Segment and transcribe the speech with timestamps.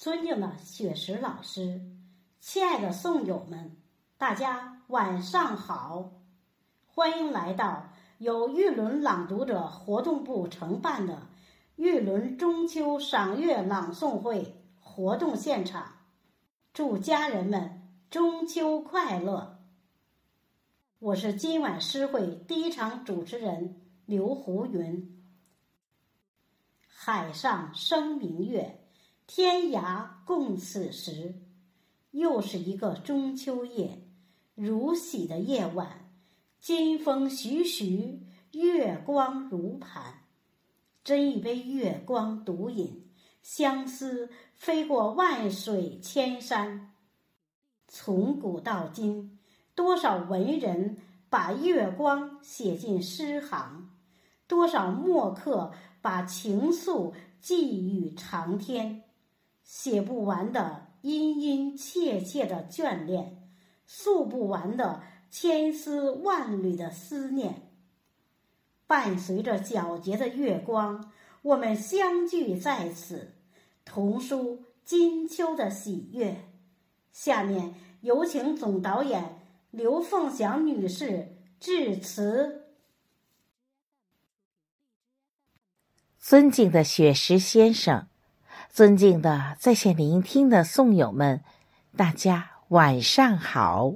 [0.00, 1.78] 尊敬的雪石老师，
[2.40, 3.76] 亲爱的诵友们，
[4.16, 6.12] 大家晚上好！
[6.86, 11.26] 欢迎来到由玉轮朗读者活动部承办的
[11.76, 15.92] 玉轮中秋赏月朗诵会活动现场。
[16.72, 19.58] 祝家人们中秋快乐！
[20.98, 25.22] 我是今晚诗会第一场主持人刘胡云。
[26.86, 28.79] 海上生明月。
[29.32, 31.36] 天涯共此时，
[32.10, 34.02] 又是一个中秋夜，
[34.56, 36.10] 如洗的夜晚，
[36.58, 40.24] 金风徐徐，月光如盘。
[41.04, 43.08] 斟一杯月光独饮，
[43.40, 46.92] 相思飞过万水千山。
[47.86, 49.38] 从古到今，
[49.76, 50.96] 多少文人
[51.28, 53.90] 把月光写进诗行，
[54.48, 59.04] 多少墨客把情愫寄予长天。
[59.70, 63.48] 写不完的殷殷切切的眷恋，
[63.86, 67.70] 诉不完的千丝万缕的思念。
[68.88, 71.12] 伴随着皎洁的月光，
[71.42, 73.36] 我们相聚在此，
[73.84, 76.50] 同书金秋的喜悦。
[77.12, 79.38] 下面有请总导演
[79.70, 82.66] 刘凤祥女士致辞。
[86.18, 88.08] 尊敬的雪石先生。
[88.72, 91.42] 尊敬的在线聆听的诵友们，
[91.96, 93.94] 大家晚上好。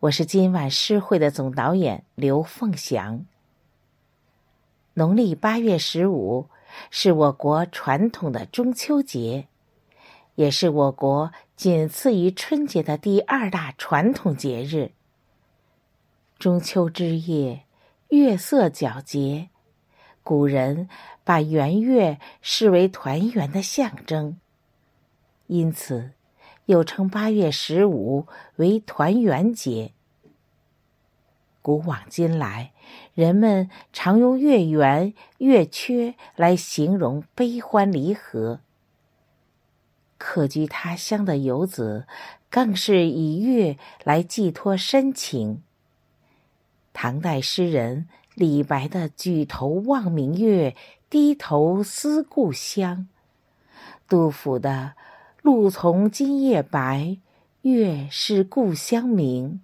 [0.00, 3.24] 我是今晚诗会的总导演刘凤祥。
[4.92, 6.50] 农历八月十五
[6.90, 9.46] 是我国传统的中秋节，
[10.34, 14.92] 也是我国仅次于春节的第二大传统节日。
[16.38, 17.64] 中秋之夜，
[18.10, 19.48] 月色皎洁。
[20.22, 20.88] 古人
[21.24, 24.38] 把圆月视为团圆的象征，
[25.46, 26.12] 因此
[26.66, 28.26] 又称八月十五
[28.56, 29.92] 为团圆节。
[31.62, 32.72] 古往今来，
[33.14, 38.60] 人们常用月圆、月缺来形容悲欢离合。
[40.16, 42.06] 客居他乡的游子，
[42.48, 45.62] 更是以月来寄托深情。
[46.92, 48.06] 唐代诗人。
[48.34, 50.74] 李白的“举头望明月，
[51.10, 53.08] 低头思故乡”，
[54.08, 54.94] 杜甫的
[55.42, 57.18] “露从今夜白，
[57.62, 59.60] 月是故乡明”，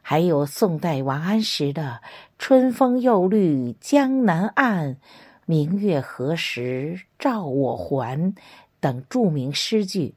[0.00, 2.00] 还有宋代王安石的
[2.38, 4.96] “春风又绿江南岸，
[5.44, 8.34] 明月何时照我还”
[8.80, 10.14] 等著名诗句。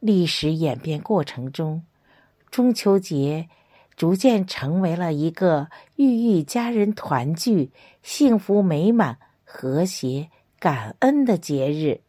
[0.00, 1.84] 历史演变过程中，
[2.50, 3.48] 中秋节。
[4.00, 7.70] 逐渐成为了一个寓意家人团聚、
[8.02, 12.00] 幸福美满、和谐、感恩的节日。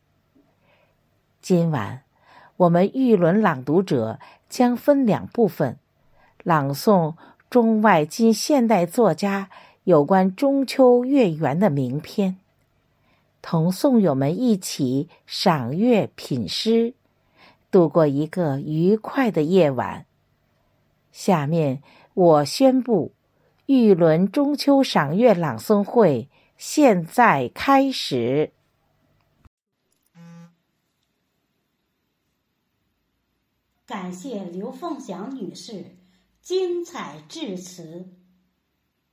[1.42, 2.04] 今晚，
[2.56, 5.80] 我们玉轮朗读者将分两部分，
[6.44, 7.16] 朗诵
[7.50, 9.50] 中外近现代作家
[9.84, 12.38] 有关中秋月圆的名篇，
[13.42, 16.94] 同诵友们一起赏月品诗，
[17.70, 20.06] 度过一个愉快的夜晚。
[21.12, 21.82] 下面
[22.14, 23.14] 我宣布，
[23.66, 28.52] 玉轮中秋赏月朗诵会现在开始。
[33.86, 35.98] 感谢刘凤祥女士
[36.42, 38.08] 精彩致辞。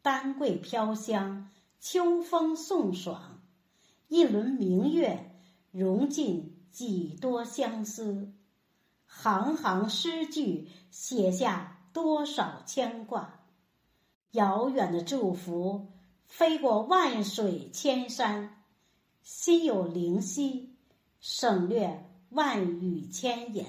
[0.03, 3.43] 丹桂飘香，秋风送爽，
[4.07, 5.33] 一轮明月
[5.73, 8.33] 融进几多相思，
[9.05, 11.78] 行行诗句写下。
[12.01, 13.41] 多少牵挂，
[14.31, 15.89] 遥远的祝福
[16.27, 18.63] 飞过万水千山，
[19.21, 20.77] 心有灵犀，
[21.19, 23.67] 省略万语千言。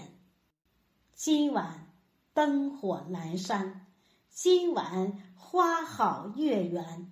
[1.16, 1.92] 今晚
[2.36, 3.88] 灯火阑珊，
[4.30, 7.12] 今晚花好月圆，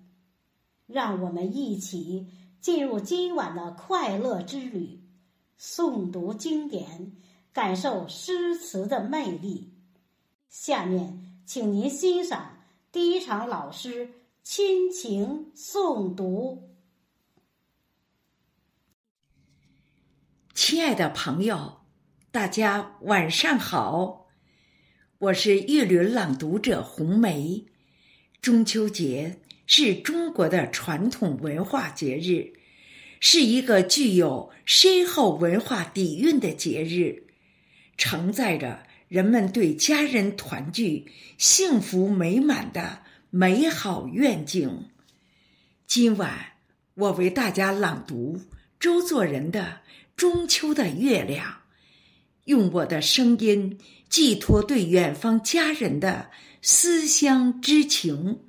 [0.86, 2.28] 让我们一起
[2.60, 5.02] 进入今晚的快乐之旅，
[5.58, 7.16] 诵读经典，
[7.52, 9.74] 感受诗词的魅力。
[10.48, 14.08] 下面，请您欣赏第一场老师
[14.42, 16.70] 亲情诵读。
[20.54, 21.82] 亲爱的朋友，
[22.30, 24.28] 大家晚上好，
[25.18, 27.66] 我是玉林朗读者红梅。
[28.40, 32.54] 中秋节是中国的传统文化节日，
[33.20, 37.26] 是一个具有深厚文化底蕴的节日，
[37.98, 38.87] 承载着。
[39.08, 43.00] 人们对家人团聚、幸福美满的
[43.30, 44.90] 美好愿景。
[45.86, 46.52] 今晚，
[46.94, 48.42] 我为大家朗读
[48.78, 49.62] 周作人的
[50.14, 51.46] 《中秋的月亮》，
[52.44, 53.78] 用我的声音
[54.10, 58.40] 寄托对远方家人的思乡之情，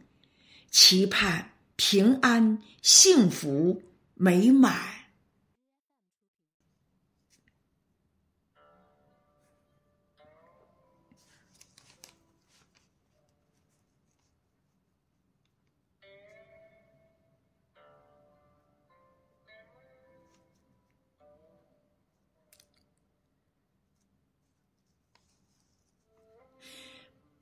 [0.70, 3.82] 期盼平安、幸福、
[4.16, 4.99] 美满。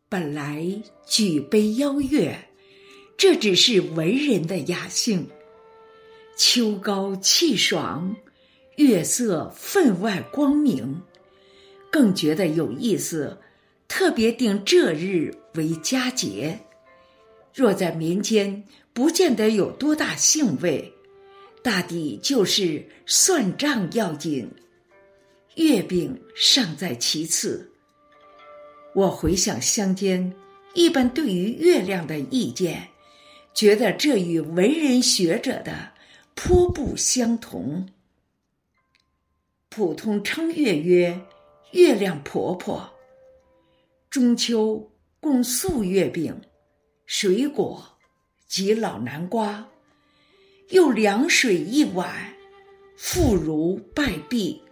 [0.09, 0.65] 本来
[1.05, 2.47] 举杯邀月，
[3.17, 5.27] 这只是文人的雅兴。
[6.37, 8.15] 秋高气爽，
[8.77, 11.01] 月色分外光明，
[11.91, 13.37] 更觉得有意思。
[13.89, 16.57] 特别定这日为佳节，
[17.53, 18.63] 若在民间，
[18.93, 20.93] 不见得有多大兴味，
[21.61, 24.49] 大抵就是算账要紧，
[25.55, 27.69] 月饼尚在其次。
[28.97, 30.33] 我回想乡间
[30.73, 32.87] 一般对于月亮的意见，
[33.53, 35.91] 觉得这与文人学者的
[36.33, 37.87] 颇不相同。
[39.69, 41.21] 普通称月曰
[41.73, 42.91] “月亮婆婆”。
[44.09, 44.89] 中秋
[45.19, 46.41] 供素月饼、
[47.05, 47.99] 水果
[48.47, 49.69] 及老南瓜，
[50.69, 52.33] 又凉水一碗，
[52.95, 54.63] 妇孺拜毕，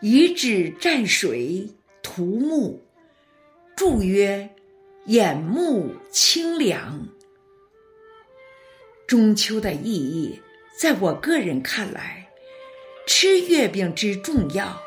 [0.00, 1.68] 以纸蘸水
[2.02, 2.80] 涂目。
[3.80, 4.50] 注曰
[5.08, 7.08] ：“眼目清凉。”
[9.08, 10.38] 中秋的意义，
[10.78, 12.28] 在我个人看来，
[13.06, 14.78] 吃月饼之重要，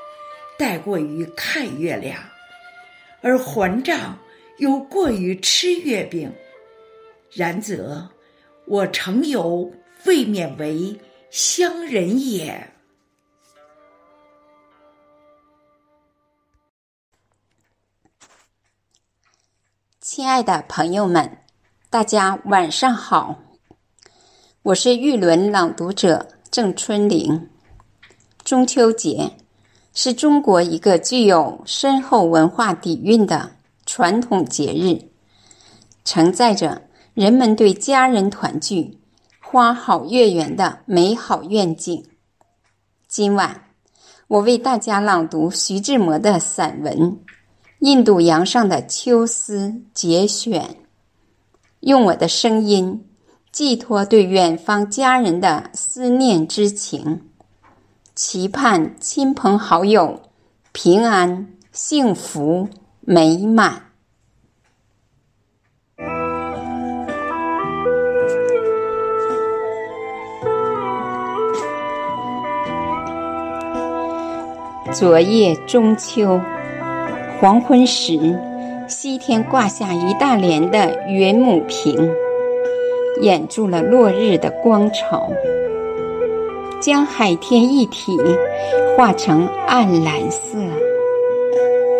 [0.60, 2.19] 大过于看月亮；
[3.24, 4.19] 而还账
[4.60, 6.31] 又过于吃月饼。
[7.31, 8.07] 然则，
[8.66, 9.74] 我诚有
[10.06, 11.00] 未免为
[11.31, 12.72] 乡人也。
[20.15, 21.39] 亲爱的朋友们，
[21.89, 23.36] 大家晚上好，
[24.62, 27.50] 我是玉轮朗读者郑春玲。
[28.44, 29.31] 中秋节
[29.92, 33.54] 是中国一个具有深厚文化底蕴的
[33.88, 35.01] 传统节日，
[36.06, 36.83] 承载着
[37.16, 39.00] 人们对家人团聚、
[39.42, 42.06] 花好月圆的美好愿景。
[43.07, 43.63] 今晚，
[44.27, 47.19] 我为大家朗读徐志摩的散文。
[47.83, 50.77] 印度洋上的秋思节选，
[51.81, 53.06] 用我的声音
[53.51, 57.19] 寄托对远方家人的思念之情，
[58.15, 60.21] 期盼亲朋好友
[60.71, 62.69] 平安、幸福、
[63.01, 63.81] 美满。
[74.94, 76.39] 昨夜中秋。
[77.44, 78.40] 黄昏时，
[78.88, 82.10] 西天挂下一大帘的云母屏，
[83.19, 85.30] 掩住了落日的光潮，
[86.80, 88.18] 将海天一体
[88.95, 90.57] 化成暗蓝色，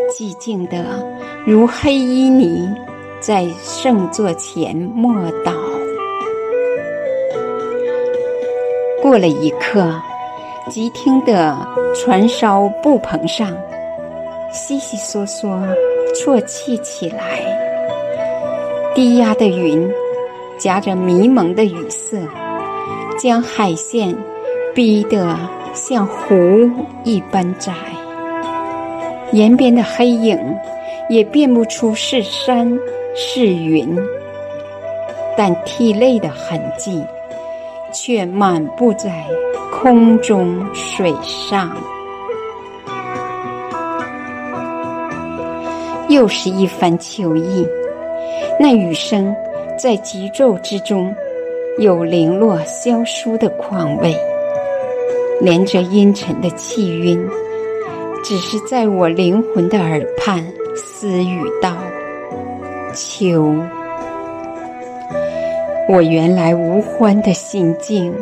[0.10, 1.06] 寂静的
[1.46, 2.66] 如黑衣尼
[3.20, 5.14] 在圣座前默
[5.44, 5.52] 祷。
[9.02, 9.94] 过了一刻，
[10.70, 11.54] 即听得
[11.94, 13.54] 船梢布棚上。
[14.54, 15.60] 悉悉嗦嗦，
[16.14, 17.42] 啜泣起来。
[18.94, 19.92] 低压的云
[20.60, 22.18] 夹着迷蒙的雨色，
[23.20, 24.16] 将海线
[24.76, 25.36] 逼得
[25.74, 26.70] 像湖
[27.04, 27.74] 一般窄。
[29.32, 30.40] 沿边的黑影
[31.10, 32.72] 也辨不出是山
[33.16, 33.98] 是云，
[35.36, 37.04] 但涕泪的痕迹
[37.92, 39.26] 却满布在
[39.72, 41.76] 空中水上。
[46.14, 47.68] 又是一番秋意，
[48.60, 49.36] 那雨声
[49.80, 51.12] 在急骤之中，
[51.80, 54.16] 有零落萧疏的况味，
[55.42, 57.20] 连着阴沉的气晕，
[58.24, 61.78] 只是在我灵魂的耳畔私语道
[62.94, 63.56] ：“秋。”
[65.90, 68.14] 我原来无欢的心境，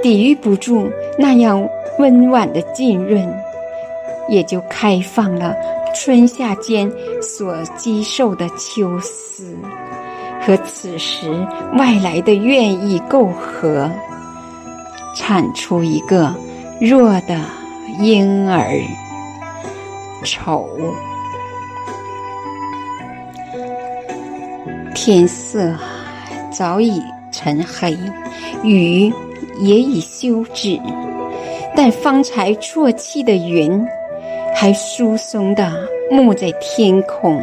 [0.00, 0.88] 抵御不住
[1.18, 3.28] 那样温婉的浸润，
[4.28, 5.52] 也就开放了。
[5.94, 6.90] 春夏间
[7.22, 9.56] 所积受的秋思，
[10.42, 11.30] 和此时
[11.78, 13.88] 外来的愿意媾和，
[15.14, 16.34] 产出一个
[16.80, 17.40] 弱的
[18.00, 18.80] 婴儿。
[20.24, 20.68] 丑。
[24.94, 25.74] 天色
[26.50, 27.96] 早已沉黑，
[28.62, 29.12] 雨
[29.60, 30.80] 也已休止，
[31.76, 33.86] 但方才啜泣的云，
[34.54, 37.42] 还疏松的沐在天空，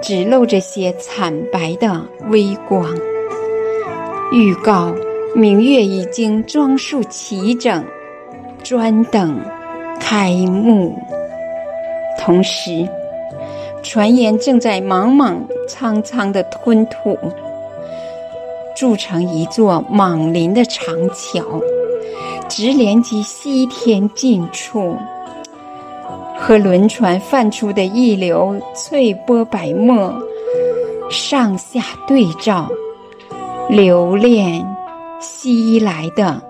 [0.00, 2.00] 只露着些惨白的
[2.30, 2.96] 微光，
[4.32, 4.94] 预告
[5.34, 7.84] 明月已经装束齐整，
[8.62, 9.38] 专等
[10.00, 10.96] 开幕。
[12.18, 12.88] 同时，
[13.82, 17.18] 传言正在莽莽苍苍的吞吐，
[18.74, 21.60] 筑成一座莽林的长桥，
[22.48, 24.96] 直连及西天近处，
[26.38, 30.14] 和轮船泛出的一流翠波白沫
[31.10, 32.70] 上下对照，
[33.68, 34.64] 留恋
[35.20, 36.40] 西来的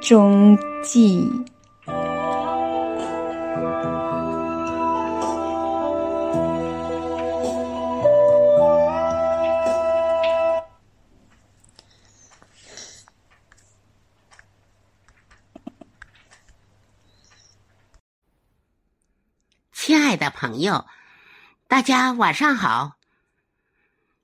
[0.00, 1.26] 踪迹。
[20.20, 20.84] 的朋友，
[21.66, 22.98] 大家晚上好。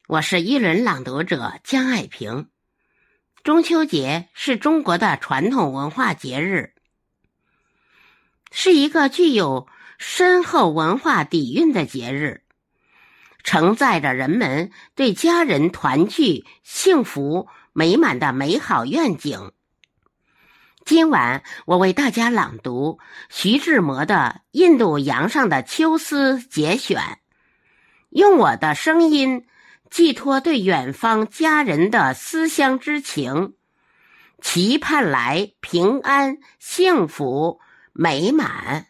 [0.07, 2.51] 我是一轮朗读者江爱萍。
[3.43, 6.75] 中秋节是中国的传统文化节日，
[8.53, 12.43] 是一个具有深厚文化底蕴的节日，
[13.43, 19.51] 承载着人们对家人团聚、幸福美满的美好愿景。
[20.87, 27.19] 今晚我为大家朗读徐志摩的《印度洋上的秋思》节选，
[28.11, 29.47] 用我的声音
[29.91, 33.55] 寄托对远方家人的思乡之情，
[34.41, 37.59] 期盼来平安、幸福、
[37.93, 38.87] 美满。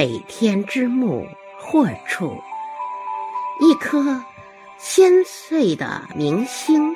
[0.00, 1.28] 北天之木
[1.58, 2.42] 或处，
[3.60, 4.24] 一颗
[4.78, 6.94] 鲜碎的明星，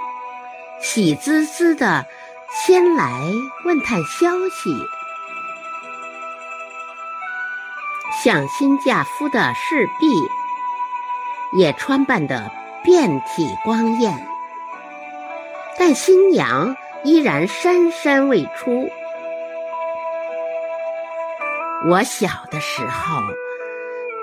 [0.81, 2.07] 喜滋滋的
[2.51, 3.31] 先来
[3.67, 4.71] 问探消息。
[8.23, 10.07] 像新嫁夫的侍婢，
[11.59, 12.51] 也穿扮得
[12.83, 14.27] 遍体光艳，
[15.79, 18.89] 但新娘依然姗姗未出。
[21.87, 23.21] 我小的时候，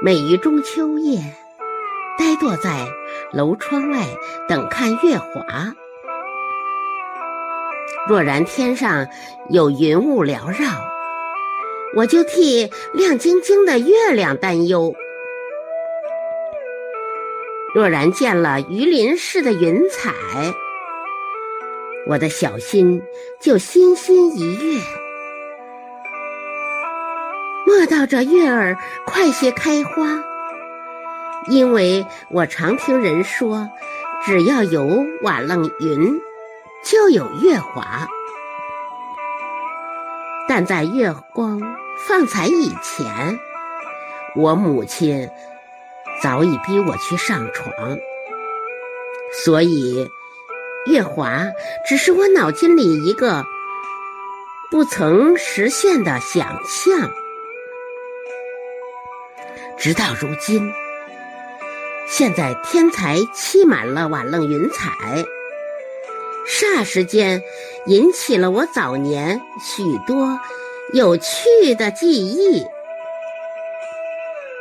[0.01, 1.21] 每于中秋夜，
[2.17, 2.87] 呆坐在
[3.31, 4.03] 楼窗外
[4.49, 5.75] 等看月华。
[8.09, 9.07] 若然天上
[9.51, 10.71] 有云雾缭绕，
[11.95, 14.95] 我就替亮晶晶的月亮担忧；
[17.75, 20.11] 若然见了鱼鳞似的云彩，
[22.07, 23.03] 我的小心
[23.39, 24.81] 就心心一跃。
[27.81, 30.23] 莫道这月儿快些开花，
[31.47, 33.71] 因为我常听人说，
[34.23, 36.21] 只要有瓦楞云，
[36.85, 38.07] 就有月华。
[40.47, 41.59] 但在月光
[42.07, 43.39] 放彩以前，
[44.35, 45.27] 我母亲
[46.21, 47.97] 早已逼我去上床，
[49.43, 50.07] 所以
[50.85, 51.45] 月华
[51.87, 53.43] 只是我脑筋里一个
[54.69, 57.11] 不曾实现的想象。
[59.81, 60.71] 直到如今，
[62.07, 65.25] 现在天才漆满了瓦楞云彩，
[66.47, 67.41] 霎时间
[67.87, 70.39] 引起了我早年许多
[70.93, 72.63] 有趣的记忆。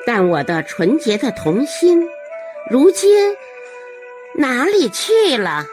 [0.06, 2.08] 但我的纯洁的童心，
[2.70, 3.36] 如今
[4.32, 5.66] 哪里去了？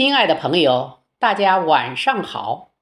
[0.00, 2.72] 亲爱的朋友，大家晚上好，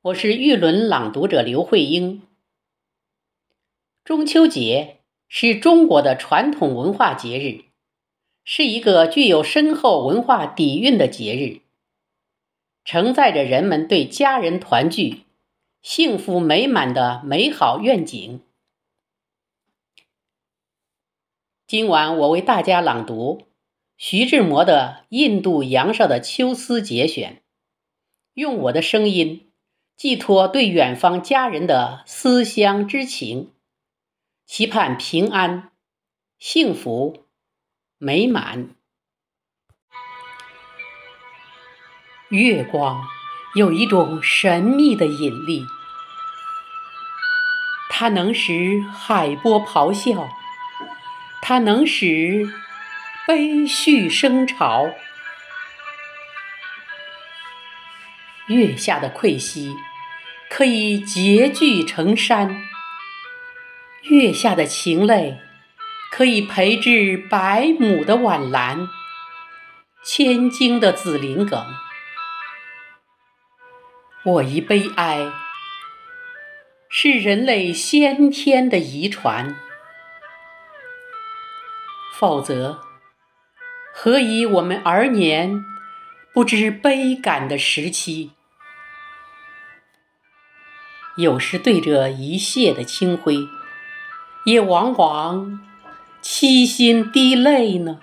[0.00, 2.26] 我是玉轮朗读者刘慧英。
[4.02, 4.98] 中秋节
[5.28, 7.66] 是中国的传统文化节日，
[8.42, 11.60] 是一个具有深厚文化底蕴的节日，
[12.84, 15.22] 承载着人们对家人团聚、
[15.82, 18.42] 幸福美满的美好愿景。
[21.68, 23.46] 今晚我为大家朗读。
[24.00, 27.42] 徐志摩的《印度洋上的秋思》节选，
[28.34, 29.50] 用我的声音
[29.96, 33.50] 寄托对远方家人的思乡之情，
[34.46, 35.72] 期盼平安、
[36.38, 37.26] 幸福、
[37.98, 38.76] 美满。
[42.28, 43.04] 月光
[43.56, 45.66] 有一种神秘的引力，
[47.90, 50.28] 它能使海波咆哮，
[51.42, 52.48] 它能使
[53.28, 54.90] 悲绪升潮。
[58.46, 59.76] 月下的愧兮，
[60.48, 62.48] 可以结聚成山；
[64.04, 65.36] 月下的情泪，
[66.10, 68.88] 可以培植百亩的晚兰，
[70.02, 71.62] 千茎的紫林梗。
[74.24, 75.30] 我一悲哀，
[76.88, 79.54] 是人类先天的遗传，
[82.18, 82.87] 否则，
[84.00, 85.64] 何以我们儿年
[86.32, 88.30] 不知悲感的时期？
[91.16, 93.48] 有时对着一泻的清辉，
[94.44, 95.58] 也往往
[96.22, 97.98] 凄心滴泪呢。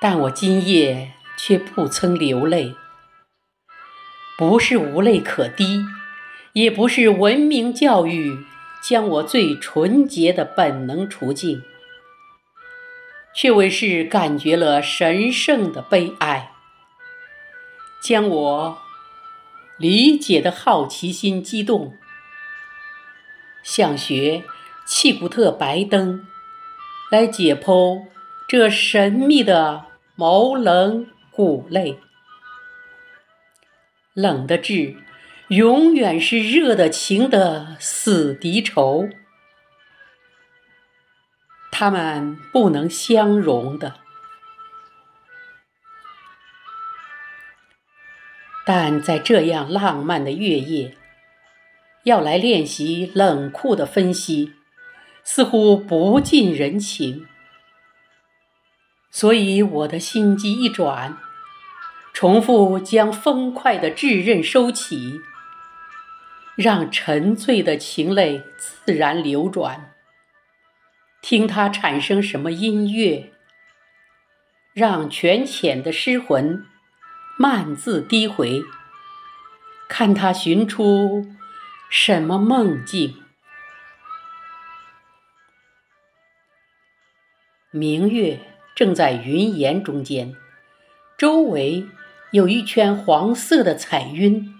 [0.00, 2.74] 但我今夜却不曾流泪，
[4.36, 5.84] 不是无泪可滴，
[6.54, 8.44] 也不是文明教育
[8.82, 11.62] 将我最纯洁的本能除尽，
[13.36, 16.50] 却为是感觉了神圣的悲哀，
[18.02, 18.78] 将我。
[19.78, 21.92] 理解的好奇心激动，
[23.62, 24.42] 想学
[24.86, 26.26] 契古特白灯
[27.10, 28.06] 来解剖
[28.48, 31.98] 这神秘的毛棱骨类。
[34.14, 34.96] 冷的志，
[35.48, 39.10] 永远是热的情的死敌仇，
[41.78, 43.96] 他们不能相容的。
[48.64, 50.96] 但在这样浪漫的月夜，
[52.04, 54.54] 要来练习冷酷的分析，
[55.22, 57.26] 似乎不近人情。
[59.10, 61.18] 所以我的心机一转，
[62.14, 65.20] 重复将风快的炙刃收起，
[66.56, 69.92] 让沉醉的情泪自然流转。
[71.28, 73.32] 听它产生什么音乐，
[74.72, 76.64] 让泉浅的诗魂。
[77.36, 78.62] 慢自低回，
[79.88, 81.26] 看他寻出
[81.90, 83.24] 什么梦境。
[87.72, 88.38] 明月
[88.76, 90.32] 正在云岩中间，
[91.18, 91.88] 周围
[92.30, 94.54] 有一圈黄色的彩云，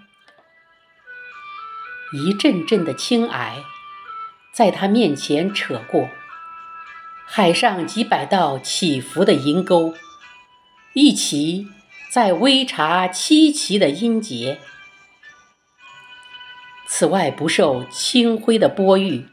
[2.11, 3.63] 一阵阵的青霭
[4.53, 6.09] 在他面前扯过，
[7.29, 9.93] 海上几百道起伏的银钩，
[10.93, 11.67] 一齐。
[12.09, 14.59] 在微察凄奇的音节，
[16.87, 19.27] 此外不受清辉的波玉，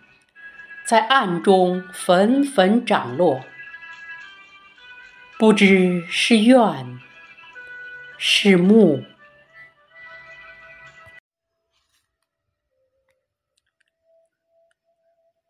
[0.84, 3.44] 在暗中纷纷涨落，
[5.38, 6.98] 不知是怨
[8.18, 9.04] 是慕。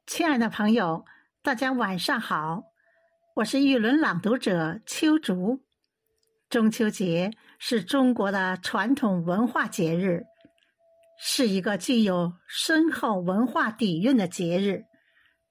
[0.06, 1.06] 亲爱的朋友，
[1.44, 2.62] 大家晚上好，
[3.34, 5.62] 我是玉轮朗读者秋竹。
[6.48, 10.24] 中秋节是中国的传统文化节日，
[11.20, 14.84] 是一个具有深厚文化底蕴的节日，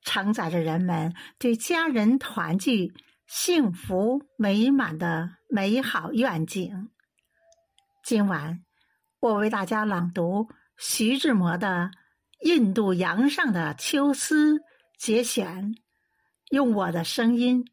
[0.01, 2.91] 承载着人们对家人团聚、
[3.27, 6.89] 幸福美满的美好愿景。
[8.03, 8.63] 今晚，
[9.19, 11.91] 我为大家朗读徐志摩的
[12.49, 14.55] 《印度洋上的秋思》
[14.97, 15.75] 节选，
[16.53, 17.65] 用我的声音。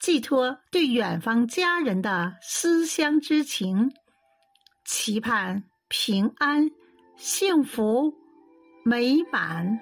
[0.00, 3.92] 寄托对远方家人的思乡之情，
[4.84, 6.68] 期盼平安、
[7.16, 8.12] 幸福、
[8.84, 9.78] 美满。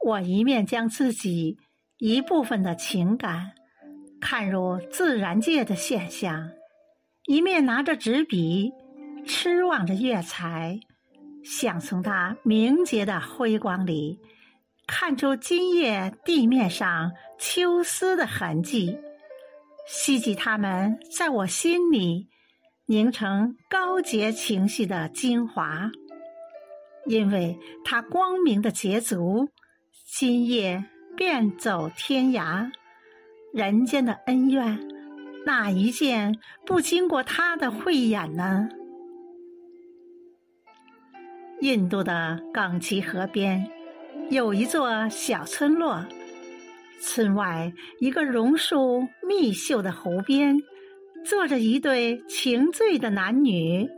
[0.00, 1.56] 我一面将自己
[1.98, 3.52] 一部分的情感
[4.20, 6.50] 看入自然界的现象，
[7.26, 8.72] 一面拿着纸笔。
[9.26, 10.80] 痴望着月彩，
[11.44, 14.18] 想从它明洁的辉光里
[14.86, 18.98] 看出今夜地面上秋思的痕迹，
[19.86, 22.28] 希冀它们在我心里
[22.86, 25.90] 凝成高洁情绪的精华。
[27.06, 29.50] 因为它光明的捷足，
[30.06, 30.82] 今夜
[31.14, 32.70] 便走天涯。
[33.52, 34.80] 人间的恩怨，
[35.44, 38.68] 哪一件不经过他的慧眼呢？
[41.60, 43.66] 印度的冈崎河边
[44.30, 46.04] 有一座小村落，
[47.02, 50.56] 村外一个榕树密秀的湖边，
[51.24, 53.88] 坐着一对情醉的男女。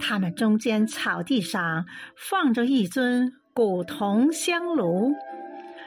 [0.00, 1.84] 他们中间草地上
[2.16, 5.12] 放着一尊古铜香炉，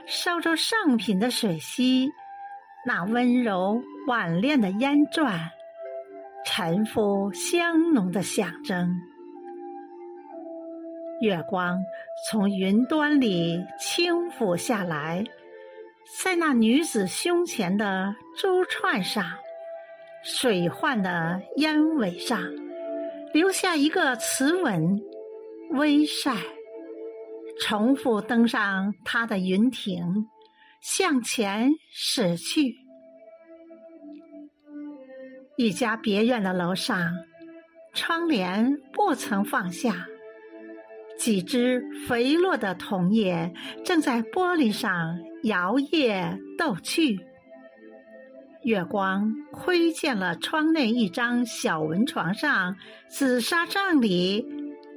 [0.06, 2.08] 烧着上品的水溪，
[2.86, 5.50] 那温柔婉练的烟转，
[6.46, 8.96] 沉浮香浓的象征。
[11.20, 11.82] 月光
[12.30, 15.24] 从云端里轻抚下来，
[16.24, 19.24] 在那女子胸前的珠串上、
[20.24, 22.40] 水幻的烟尾上，
[23.34, 25.02] 留下一个慈吻，
[25.72, 26.34] 微晒。
[27.62, 30.28] 重复登上她的云亭，
[30.88, 32.76] 向前驶去。
[35.58, 37.12] 一家别院的楼上，
[37.96, 40.06] 窗帘不曾放下。
[41.18, 43.52] 几只肥落的桐叶
[43.84, 47.20] 正在玻璃上摇曳逗趣。
[48.62, 52.76] 月光窥见了窗内一张小蚊床上，
[53.10, 54.46] 紫纱帐里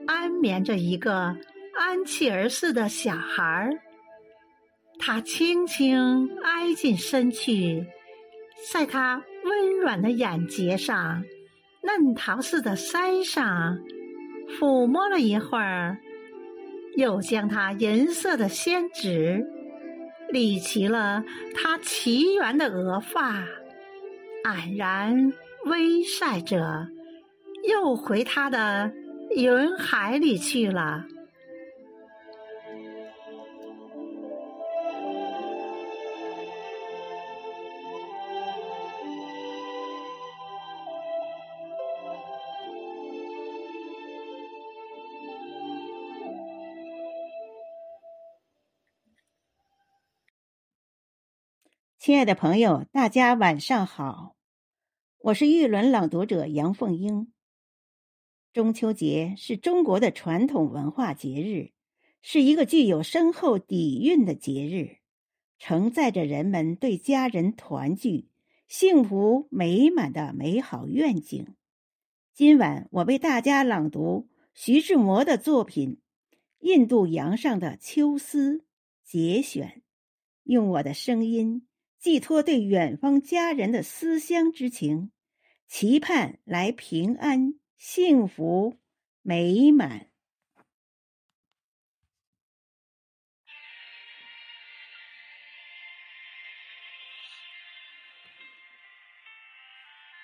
[0.07, 1.35] 安眠着一个
[1.79, 3.71] 安琪儿似的小孩儿。
[4.99, 7.87] 他轻轻挨近身去，
[8.73, 11.23] 在他温软的眼睫上、
[11.83, 13.79] 嫩桃似的腮上
[14.49, 15.99] 抚摸了一会儿。
[16.97, 19.47] 又将它银色的仙指
[20.33, 21.23] 理齐了，
[21.55, 23.45] 他奇缘的额发，
[24.45, 25.33] 黯然
[25.67, 26.89] 微晒着，
[27.69, 28.93] 又回他的
[29.37, 31.05] 云海里去了。
[52.09, 54.35] 亲爱的朋友，大家晚上好，
[55.19, 57.31] 我是玉轮朗读者杨凤英。
[58.55, 61.73] 中秋节是中国的传统文化节日，
[62.23, 65.01] 是一个具有深厚底蕴的节日，
[65.59, 68.31] 承载着人们对家人团聚、
[68.69, 71.55] 幸福美满的美好愿景。
[72.33, 75.99] 今晚我为大家朗读徐志摩的作品
[76.61, 78.57] 《印度洋上的秋思》
[79.05, 79.83] 节选，
[80.45, 81.67] 用我的声音。
[81.99, 85.11] 寄托对远方家人的思乡之情，
[85.67, 88.79] 期盼来平安、幸福、
[89.23, 90.07] 美满。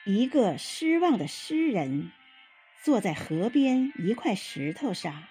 [0.06, 2.12] 一个失望的诗人，
[2.82, 5.24] 坐在河边一块石头上，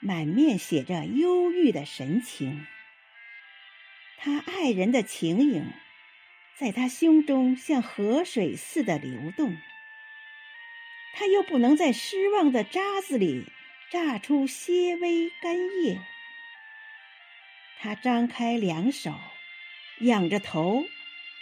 [0.00, 2.66] 满面写着忧郁的神情。
[4.18, 5.72] 他爱人的情影，
[6.56, 9.56] 在他胸中像河水似的流动。
[11.14, 13.46] 他又不能在失望的渣子里
[13.90, 16.00] 榨出些微甘叶。
[17.78, 19.14] 他张开两手，
[20.00, 20.84] 仰着头，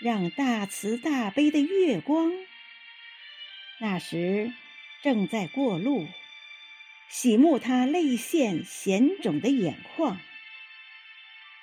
[0.01, 2.33] 让大慈大悲的月光。
[3.81, 4.53] 那时
[5.03, 6.07] 正在过路，
[7.09, 10.21] 洗沐他泪腺咸肿的眼眶。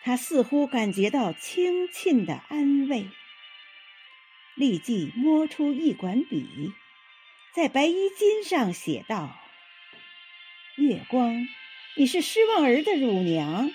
[0.03, 3.07] 他似乎感觉到清沁的安慰，
[4.55, 6.73] 立即摸出一管笔，
[7.53, 9.39] 在白衣襟上写道
[10.77, 11.47] ：“月光，
[11.95, 13.71] 你是失望儿的乳娘。”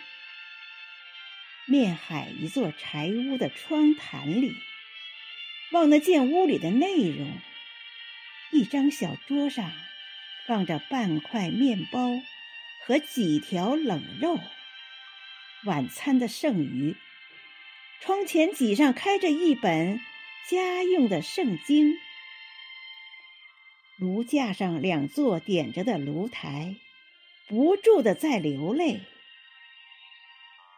[1.68, 4.52] 面海一座柴屋的窗台里，
[5.72, 7.40] 望得见屋里的内容。
[8.52, 9.72] 一张小桌上
[10.46, 12.10] 放着半块面包
[12.84, 14.40] 和几条冷肉。
[15.64, 16.94] 晚餐的剩余，
[18.00, 20.00] 窗前几上开着一本
[20.48, 21.94] 家用的圣经，
[23.96, 26.76] 炉架上两座点着的炉台，
[27.48, 29.00] 不住的在流泪。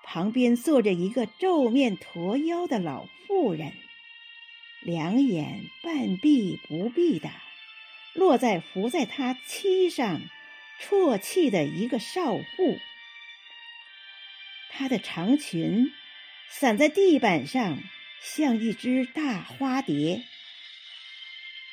[0.04, 3.74] 旁边坐着一个皱面驼腰的老妇人，
[4.80, 7.28] 两眼半闭不闭的，
[8.14, 10.22] 落在伏在他膝上
[10.80, 12.78] 啜泣的一个少妇。
[14.78, 15.92] 她的长裙
[16.48, 17.82] 散在地板上，
[18.22, 20.22] 像一只大花蝶。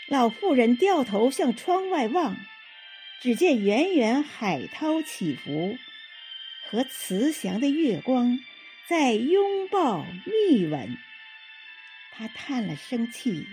[0.08, 2.36] 老妇人掉头向窗外望，
[3.22, 5.78] 只见远远海涛起伏，
[6.68, 8.40] 和慈祥的月光
[8.88, 10.98] 在拥抱密吻。
[12.12, 13.46] 她叹了声气，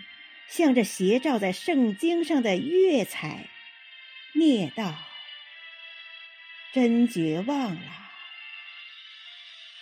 [0.49, 3.51] 向着斜照在圣经上的月彩，
[4.33, 4.97] 念道
[6.73, 7.99] ：“真绝望了。”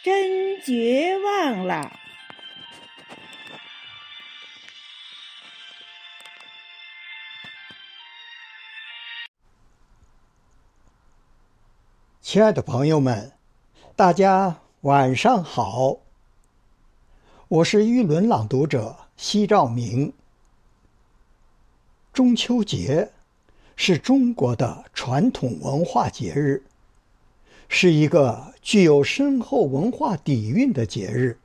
[0.02, 2.00] 真绝望了，
[12.22, 13.32] 亲爱的朋友们，
[13.94, 15.98] 大家晚上好，
[17.48, 20.14] 我是玉轮朗读者西兆明。
[22.14, 23.12] 中秋节
[23.76, 26.64] 是中国的传统文化节日，
[27.72, 31.38] 是一个具有深厚文化底蕴的节日，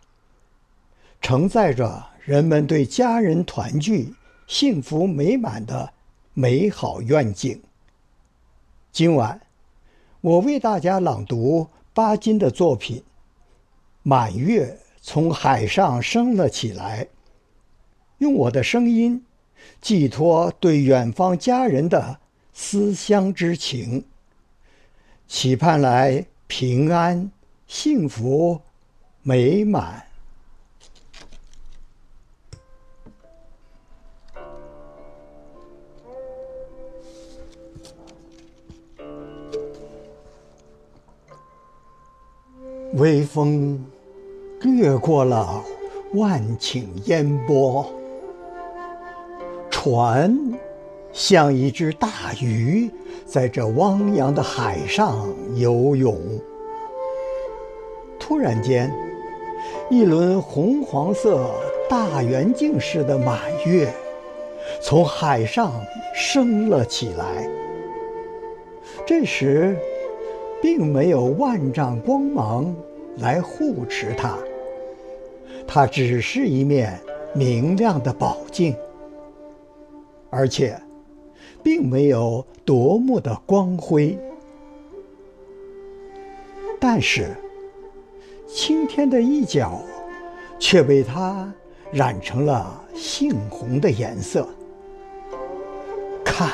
[1.22, 4.16] 承载着人们对家人团聚、
[4.48, 5.94] 幸福美满的
[6.34, 7.62] 美好愿景。
[8.92, 9.40] 今晚，
[10.20, 13.04] 我为大家朗读巴金的作品。
[14.02, 17.08] 满月从海上升了起来，
[18.18, 19.24] 用我的声音
[19.80, 22.20] 寄托对远方家人的
[22.52, 24.06] 思乡之情，
[25.28, 27.32] 期盼来平安、
[27.68, 28.62] 幸福、
[29.22, 30.06] 美满。
[42.94, 43.84] 微风。
[44.62, 45.64] 掠过了
[46.14, 47.86] 万顷烟波，
[49.70, 50.36] 船
[51.14, 52.90] 像一只大鱼，
[53.26, 56.18] 在这汪洋的海上游泳。
[58.20, 58.92] 突然间，
[59.90, 61.50] 一轮红黄色
[61.90, 63.92] 大圆镜似的满月
[64.82, 65.74] 从海上
[66.16, 67.50] 升了起来。
[69.06, 69.76] 这时，
[70.62, 72.76] 并没有万丈光芒
[73.18, 74.38] 来护持它。
[75.68, 77.00] 它只是一面
[77.34, 78.76] 明亮的宝镜，
[80.30, 80.80] 而且
[81.66, 84.16] 并没有夺目的光辉。
[86.80, 87.36] 但是，
[88.48, 89.82] 青天的一角
[90.60, 91.52] 却被它
[91.92, 94.48] 染成了杏红的颜色。
[96.24, 96.52] 看，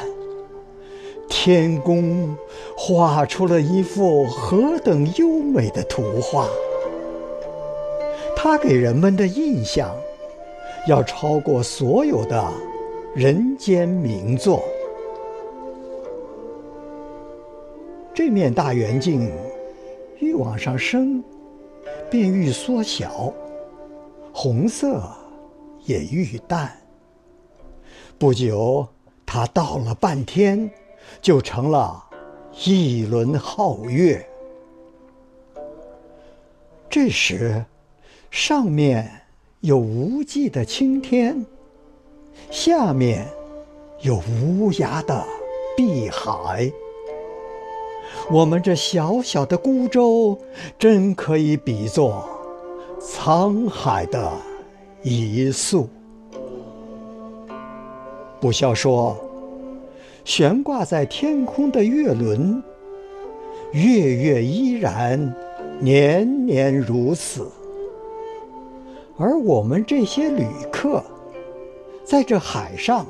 [1.27, 2.33] 天宫
[2.77, 6.47] 画出了一幅何等优美的图画！
[8.33, 9.93] 它给人们的印象，
[10.87, 12.49] 要超过所有的
[13.13, 14.63] 人间名作。
[18.13, 19.31] 这面大圆镜
[20.19, 21.23] 愈往上升，
[22.09, 23.33] 便愈缩小，
[24.33, 25.01] 红色
[25.85, 26.71] 也愈淡。
[28.17, 28.87] 不久，
[29.25, 30.69] 它倒了半天，
[31.21, 32.03] 就成了
[32.65, 34.25] 一轮皓月。
[36.89, 37.65] 这时。
[38.29, 39.11] 上面
[39.59, 41.45] 有无际的青天，
[42.49, 43.27] 下面
[43.99, 45.21] 有无涯的
[45.75, 46.71] 碧海。
[48.29, 50.37] 我们这小小的孤舟，
[50.79, 52.23] 真可以比作
[53.01, 54.31] 沧海的
[55.03, 55.89] 一粟。
[58.39, 59.17] 不消说，
[60.23, 62.63] 悬挂在天空的月轮，
[63.71, 65.33] 月月依然，
[65.79, 67.47] 年年如此。
[69.17, 71.03] 而我们这些旅客，
[72.03, 73.05] 在这海上，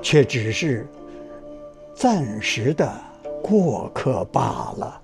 [0.00, 0.86] 却只是
[1.94, 2.90] 暂时的
[3.42, 5.02] 过客罢了。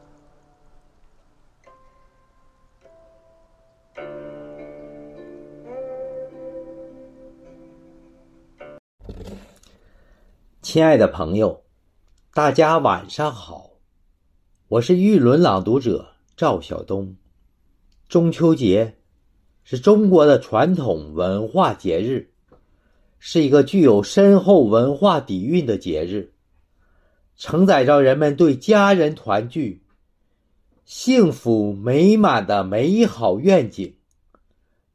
[10.60, 11.62] 亲爱的朋友，
[12.34, 13.70] 大家晚上好，
[14.68, 17.16] 我是玉轮朗读者赵晓东。
[18.08, 18.96] 中秋节。
[19.64, 22.32] 是中国的传统文化节日，
[23.20, 26.31] 是一个具有深厚文化底蕴的节日，
[27.36, 29.82] 承载着人们对家人团聚、
[30.84, 33.96] 幸福美满的美好愿景。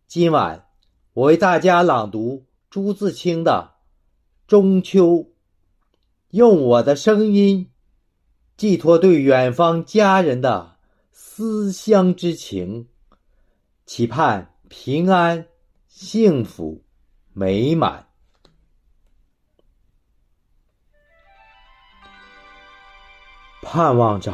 [0.08, 0.66] 今晚，
[1.14, 3.72] 我为大家朗读朱自清的
[4.50, 5.08] 《中秋》，
[6.32, 7.70] 用我的声音
[8.56, 10.78] 寄托对远方家人的
[11.12, 12.88] 思乡之情，
[13.86, 14.54] 期盼。
[14.70, 15.48] 平安、
[15.88, 16.84] 幸福、
[17.32, 18.07] 美满，
[23.70, 24.34] 盼望着，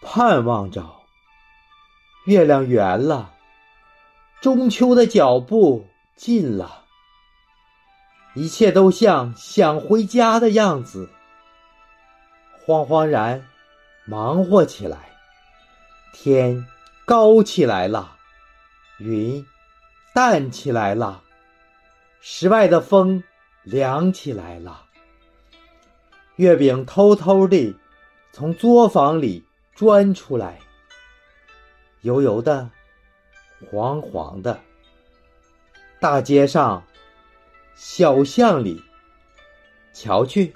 [0.00, 0.94] 盼望着，
[2.24, 3.34] 月亮圆了，
[4.40, 5.84] 中秋的脚步
[6.14, 6.84] 近了，
[8.36, 11.10] 一切都像想回家的样子，
[12.64, 13.44] 慌慌然，
[14.06, 15.10] 忙活起来，
[16.12, 16.64] 天
[17.04, 18.16] 高起来了。
[18.98, 19.44] 云
[20.14, 21.20] 淡起来了，
[22.20, 23.24] 室外的风
[23.64, 24.83] 凉起来了。
[26.36, 27.76] 月饼偷偷地
[28.32, 30.58] 从作坊里钻出来，
[32.00, 32.68] 油油的，
[33.70, 34.58] 黄黄的。
[36.00, 36.84] 大街上、
[37.76, 38.82] 小巷里，
[39.92, 40.52] 瞧去，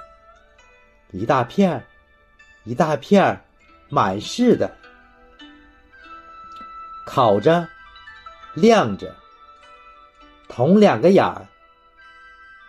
[1.13, 1.87] 一大片，
[2.65, 3.45] 一大片，
[3.89, 4.77] 满是的。
[7.07, 7.69] 烤着，
[8.55, 9.15] 晾着，
[10.49, 11.47] 捅两个眼儿，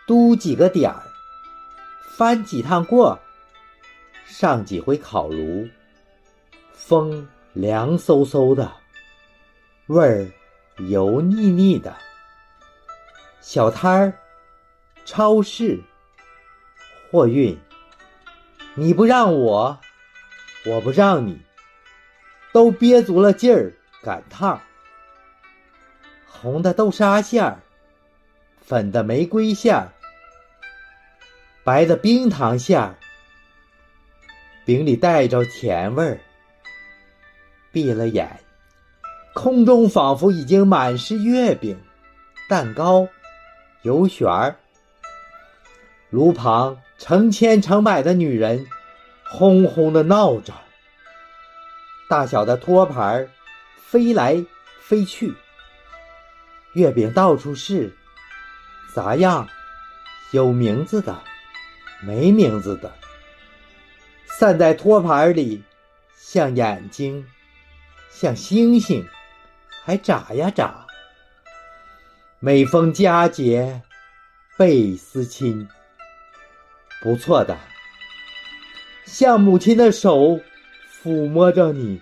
[0.06, 1.02] 嘟几个点儿，
[2.20, 3.18] 翻几趟过，
[4.26, 5.66] 上几回烤炉，
[6.70, 8.70] 风凉飕飕的，
[9.86, 10.30] 味儿
[10.86, 11.96] 油腻腻的。
[13.40, 14.12] 小摊儿，
[15.06, 15.80] 超市，
[17.10, 17.58] 货运，
[18.74, 19.80] 你不让我，
[20.66, 21.40] 我不让你，
[22.52, 24.60] 都憋足了劲儿赶趟。
[26.28, 27.62] 红的豆沙馅儿，
[28.60, 29.90] 粉的玫瑰馅儿，
[31.62, 32.96] 白的冰糖馅儿，
[34.64, 36.20] 饼里带着甜味儿。
[37.72, 38.40] 闭了眼，
[39.34, 41.80] 空中仿佛已经满是月饼、
[42.48, 43.08] 蛋糕。
[43.82, 44.56] 油旋儿，
[46.10, 48.66] 炉旁成千成百的女人
[49.24, 50.52] 轰轰的闹着，
[52.08, 53.30] 大小的托盘儿
[53.76, 54.44] 飞来
[54.82, 55.32] 飞去，
[56.74, 57.90] 月饼到处是，
[58.94, 59.48] 杂样，
[60.32, 61.22] 有名字的，
[62.02, 62.92] 没名字的，
[64.26, 65.62] 散在托盘里，
[66.16, 67.26] 像眼睛，
[68.10, 69.06] 像星星，
[69.84, 70.86] 还眨呀眨。
[72.38, 73.82] 每逢佳节
[74.56, 75.68] 倍思亲，
[77.02, 77.58] 不错的，
[79.04, 80.40] 像母亲的手
[81.02, 82.00] 抚摸着你，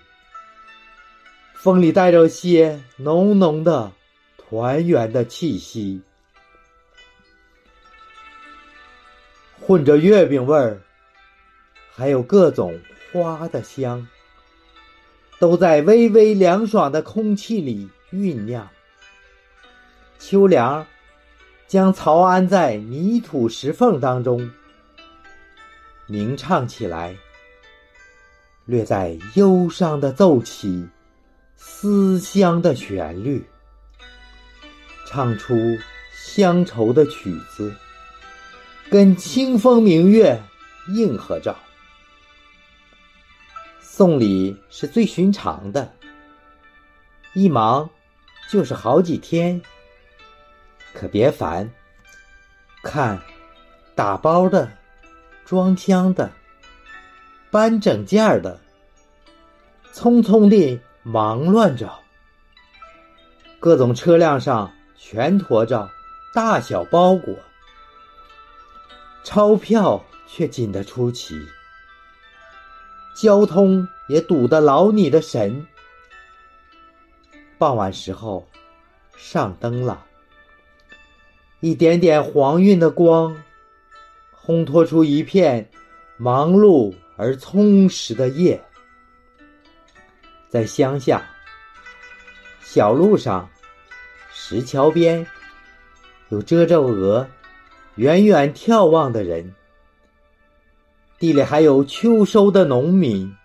[1.55, 3.91] 风里带着些浓浓的
[4.37, 6.01] 团圆的气息，
[9.69, 10.81] 混着月饼味儿，
[11.93, 12.79] 还有各种
[13.13, 14.07] 花的香，
[15.37, 18.67] 都在微微凉爽的空气里酝酿。
[20.17, 20.83] 秋凉，
[21.67, 24.49] 将曹安在泥土石缝当中
[26.07, 27.15] 鸣唱起来，
[28.65, 30.89] 略带忧伤的奏起
[31.55, 33.45] 思乡的旋律，
[35.05, 35.53] 唱出
[36.11, 37.71] 乡愁的曲子，
[38.91, 40.41] 跟清风明月
[40.95, 41.55] 应和照。
[43.79, 45.93] 送礼是最寻常的，
[47.33, 47.87] 一忙
[48.49, 49.61] 就是好几天。
[50.93, 51.69] 可别烦，
[52.81, 53.21] 看，
[53.93, 54.71] 打包的，
[55.45, 56.31] 装箱的，
[57.51, 58.59] 搬整件儿的，
[59.93, 61.93] 匆匆地忙乱着。
[63.59, 65.87] 各种车辆上全驮着
[66.33, 67.35] 大小包裹，
[69.31, 71.39] 钞票却紧得出奇，
[73.15, 75.67] 交通也堵得劳你的神。
[77.59, 78.49] 傍晚时候，
[79.15, 80.03] 上灯了。
[81.59, 83.39] 一点点黄晕的光，
[84.35, 85.69] 烘托出一片
[86.17, 88.59] 忙碌而充实的夜。
[90.49, 91.23] 在乡下，
[92.61, 93.47] 小路上，
[94.33, 95.23] 石桥边，
[96.29, 97.29] 有遮着额，
[97.99, 99.53] 远远眺望的人。
[101.17, 103.35] 地里还有秋收的农民，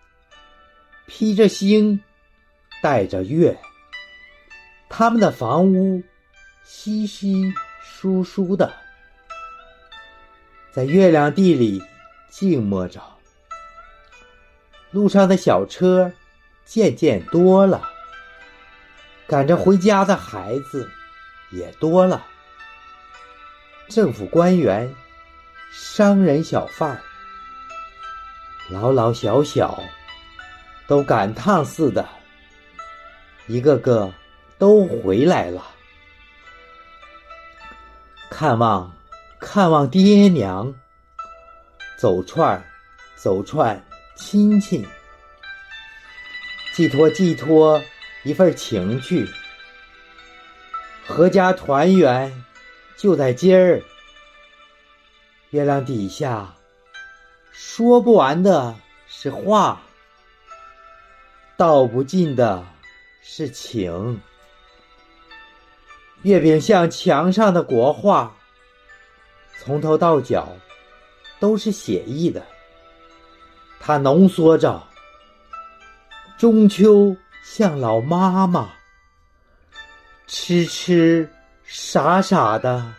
[1.07, 2.01] 披着星，
[2.81, 3.59] 带着月。
[4.89, 6.01] 他们的房屋，
[6.63, 7.53] 稀稀。
[7.83, 8.73] 疏疏的，
[10.73, 11.83] 在月亮地里
[12.31, 13.01] 静默着。
[14.91, 16.13] 路上的小车
[16.65, 17.83] 渐渐多了，
[19.27, 20.89] 赶着回家的孩子
[21.51, 22.27] 也多了。
[23.89, 24.93] 政府官员、
[25.73, 27.01] 商人、小贩儿，
[28.71, 29.83] 老老小小，
[30.87, 32.07] 都赶趟似的，
[33.47, 34.13] 一个个
[34.59, 35.63] 都回来了。
[38.31, 38.93] 看望，
[39.39, 40.75] 看望爹娘。
[41.97, 42.63] 走串，
[43.15, 43.83] 走串
[44.17, 44.87] 亲戚，
[46.75, 47.81] 寄托寄托
[48.25, 49.27] 一份情趣。
[51.07, 52.44] 阖家团圆
[52.97, 53.83] 就在今儿。
[55.51, 56.55] 月亮底下，
[57.53, 58.75] 说不完的
[59.07, 59.81] 是话，
[61.57, 62.67] 道不尽的
[63.23, 64.21] 是情。
[66.23, 68.35] 月饼像墙上的国画，
[69.61, 70.49] 从头到脚
[71.39, 72.45] 都是写意的。
[73.79, 74.83] 它浓缩着
[76.39, 77.15] 中秋，
[77.45, 78.73] 像老妈妈，
[80.27, 81.31] 痴痴
[81.65, 82.95] 傻傻的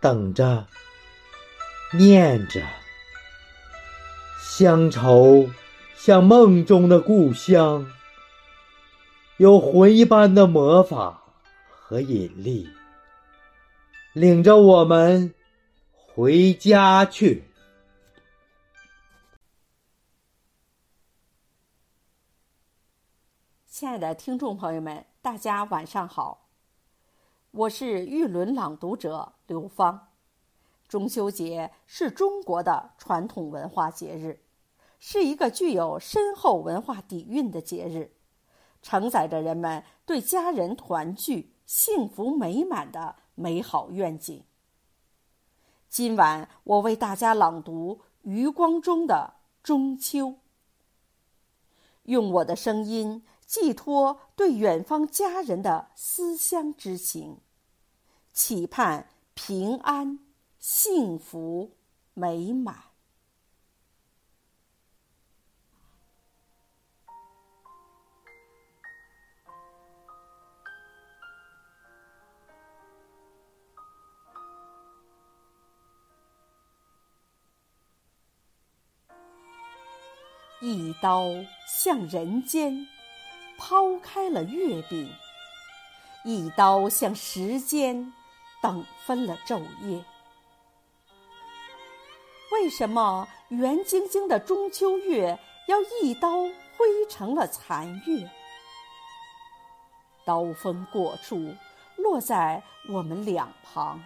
[0.00, 0.66] 等着，
[1.92, 2.62] 念着
[4.40, 5.48] 乡愁，
[5.94, 7.86] 像梦中的故乡，
[9.36, 11.18] 有魂一般的魔法。
[11.84, 12.66] 和引力，
[14.14, 15.34] 领着我们
[15.92, 17.44] 回家去。
[23.66, 26.41] 亲爱的听众朋友们，大家晚上好，
[27.54, 30.08] 我是玉轮朗读者刘芳。
[30.88, 34.40] 中秋节是中国的传统文化节日，
[34.98, 38.10] 是一个具有深厚文化底蕴的节日，
[38.80, 44.42] 承载着人们对家人团聚、幸福美满的美好愿景。
[45.90, 50.28] 今晚我为大家朗读余光中的《中秋》，
[52.04, 53.22] 用我的声音
[53.52, 57.36] 寄托对远方家人的思乡之情，
[58.32, 60.18] 期盼平安。
[60.58, 61.72] 幸福
[62.14, 62.76] 美满。
[80.62, 81.26] 一刀
[81.66, 82.86] 向人间
[83.64, 85.08] 抛开了月饼，
[86.24, 88.12] 一刀向时间
[88.60, 90.04] 等分了昼夜。
[92.50, 95.38] 为什么圆晶晶的中秋月
[95.68, 96.42] 要一刀
[96.76, 98.28] 挥成了残月？
[100.24, 101.54] 刀锋过处，
[101.96, 104.02] 落在我们两旁，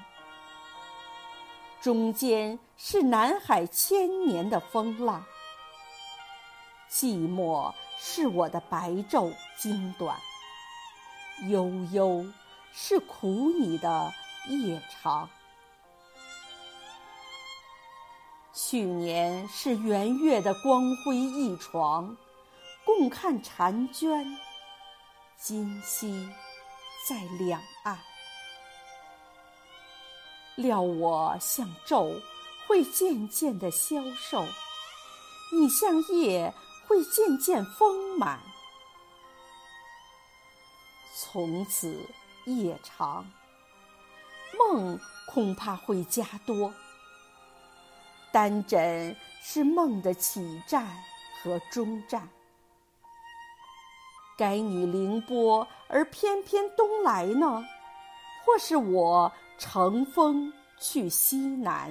[1.81, 5.25] 中间是南海千年的风浪，
[6.91, 10.19] 寂寞是我的白昼经短，
[11.49, 12.25] 悠悠
[12.73, 14.13] 是苦你的
[14.49, 15.29] 夜长。
[18.53, 22.17] 去年是圆月的光辉一床，
[22.85, 24.39] 共看婵娟。
[25.39, 26.29] 今夕
[27.07, 27.99] 在两岸，
[30.55, 32.21] 料我像昼
[32.67, 34.45] 会渐渐的消瘦，
[35.53, 36.53] 你像夜
[36.87, 38.41] 会渐渐丰满。
[41.15, 41.99] 从此
[42.45, 43.27] 夜长，
[44.59, 46.73] 梦恐怕会加多。
[48.33, 50.87] 单枕是梦的起站
[51.43, 52.29] 和终站，
[54.37, 57.65] 该你凌波而偏偏东来呢，
[58.45, 61.91] 或是我乘风去西南？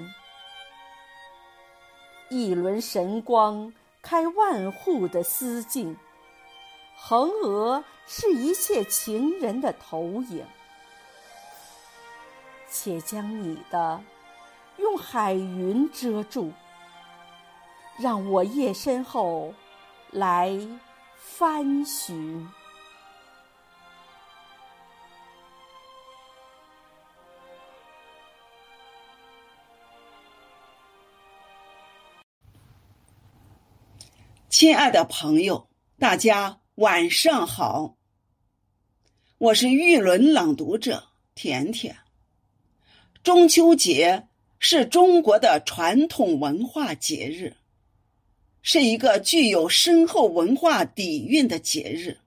[2.30, 3.74] 一轮神光
[4.08, 5.98] 开万户的思境，
[6.96, 10.46] 横娥是一切情人的投影，
[12.70, 14.00] 且将你的。
[14.78, 16.52] 用海云遮住，
[17.98, 19.52] 让我夜深后
[20.12, 20.56] 来
[21.18, 22.48] 翻寻。
[34.66, 37.98] 亲爱的朋友，大家晚上好，
[39.38, 41.96] 我是玉轮朗读者甜甜。
[43.22, 44.28] 中秋节。
[44.58, 47.58] 是中国的传统文化节日，
[48.64, 52.18] 是一个具有深厚文化底蕴的节日，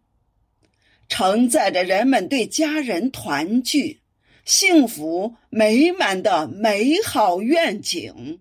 [1.08, 4.00] 承载着人们对家人团聚、
[4.44, 8.38] 幸福美满的美好愿景。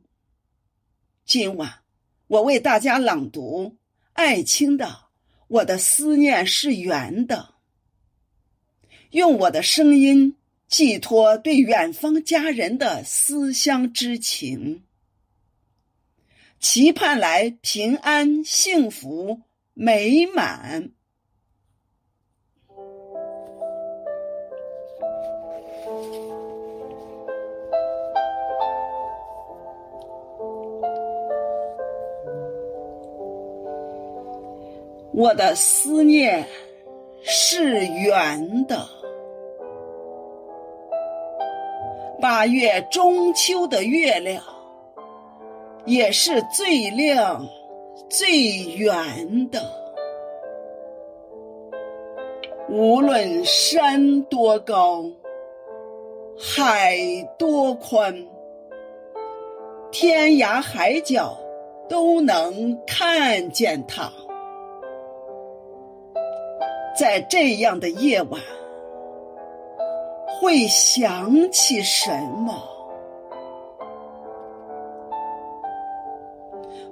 [1.25, 1.79] 今晚，
[2.27, 3.75] 我为大家朗读
[4.17, 4.85] 爱卿的
[5.47, 7.53] 《我的思念是圆的》，
[9.11, 10.35] 用我的声音。
[10.67, 14.81] 寄托对远方家人的思乡之情，
[16.59, 19.43] 期盼来平安、幸福、
[19.73, 20.91] 美满。
[35.17, 36.45] 我的思念
[37.23, 38.87] 是圆的。
[42.21, 44.43] 八月中秋的月亮，
[45.85, 47.43] 也是最亮、
[48.07, 48.29] 最
[48.75, 49.59] 圆的。
[52.69, 55.03] 无论山多高，
[56.37, 56.95] 海
[57.39, 58.15] 多宽，
[59.89, 61.35] 天涯海角
[61.89, 64.11] 都能看见它。
[66.97, 68.41] 在这样的夜晚。
[70.39, 72.11] 会想起什
[72.45, 72.53] 么？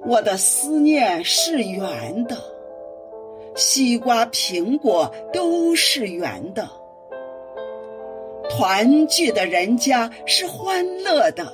[0.08, 2.36] 我的思念是圆的，
[3.56, 6.68] 西瓜、苹果都是圆的，
[8.50, 11.46] 团聚的人家是欢乐的，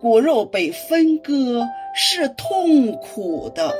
[0.00, 3.72] 骨肉被分割是痛苦的。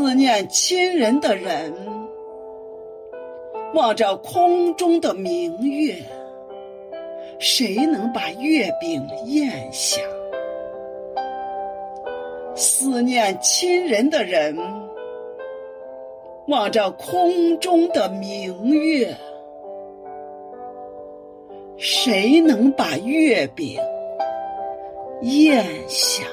[0.00, 1.74] 思念亲人的人，
[3.74, 5.94] 望着空中的明月，
[7.38, 10.00] 谁能把月饼咽下？
[12.54, 14.56] 思念亲人的人，
[16.48, 19.14] 望着空中的明月，
[21.76, 23.78] 谁能把月饼
[25.20, 26.24] 咽下？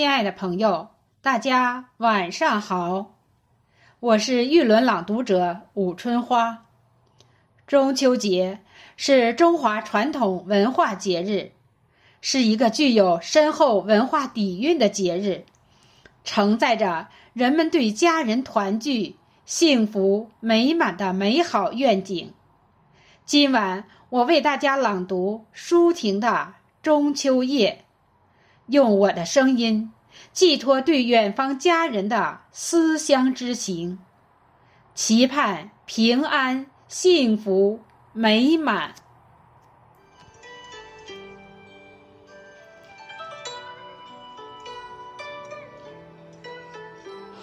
[0.00, 0.88] 亲爱的朋友，
[1.20, 3.16] 大家晚上好，
[4.00, 6.64] 我是玉轮朗读者武春花。
[7.66, 8.60] 中秋节
[8.96, 11.52] 是中华传统文化节日，
[12.22, 15.44] 是一个具有深厚文化底蕴的节日，
[16.24, 22.32] 承载着人们对家人团聚、幸福美满的美好愿景。
[23.26, 26.28] 今晚我为大家朗读舒婷的
[26.82, 27.84] 《中秋夜》。
[28.70, 29.92] 用我的声音，
[30.32, 33.98] 寄托对远方家人的思乡之情，
[34.94, 37.80] 期盼平安、幸福、
[38.12, 38.94] 美满。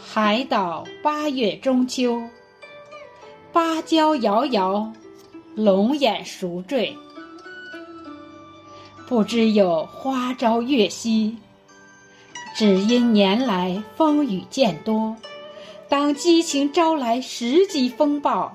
[0.09, 2.23] 海岛八月中秋，
[3.51, 4.93] 芭蕉摇摇，
[5.55, 6.97] 龙眼熟坠。
[9.07, 11.37] 不知有花朝月夕，
[12.53, 15.15] 只因年来风雨渐多。
[15.87, 18.53] 当激情招来十级风暴，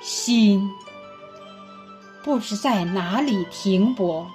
[0.00, 0.68] 心
[2.24, 4.26] 不知在哪里停泊。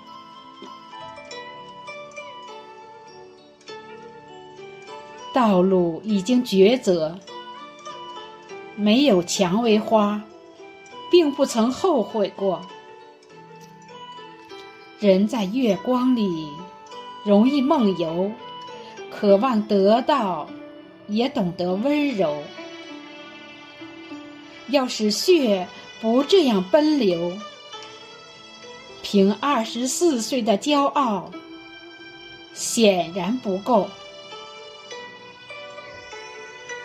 [5.33, 7.19] 道路已经抉择，
[8.77, 10.21] 没有蔷薇花，
[11.11, 12.61] 并不曾后悔过。
[15.03, 16.47] 人在月光里
[17.25, 18.31] 容易梦游，
[19.11, 20.47] 渴望得到，
[21.07, 22.41] 也懂得温柔。
[24.69, 25.67] 要使血
[25.99, 27.33] 不这样奔流，
[29.01, 31.29] 凭二十四岁的骄傲
[32.53, 33.89] 显然不够。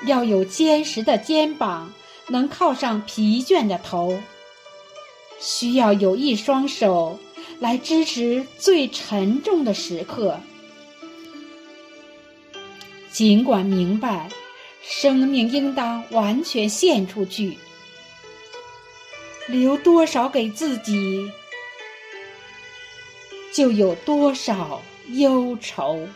[0.06, 1.92] 要有坚实的肩膀，
[2.26, 4.18] 能靠上疲倦的头。
[5.38, 7.16] 需要有一双手。
[7.61, 10.38] 来支持最沉重的时刻。
[13.11, 14.30] 尽管明白，
[14.80, 17.59] 生命应当完全献出去，
[19.48, 21.32] 留多少给自己，
[23.52, 26.06] 就有多少忧愁。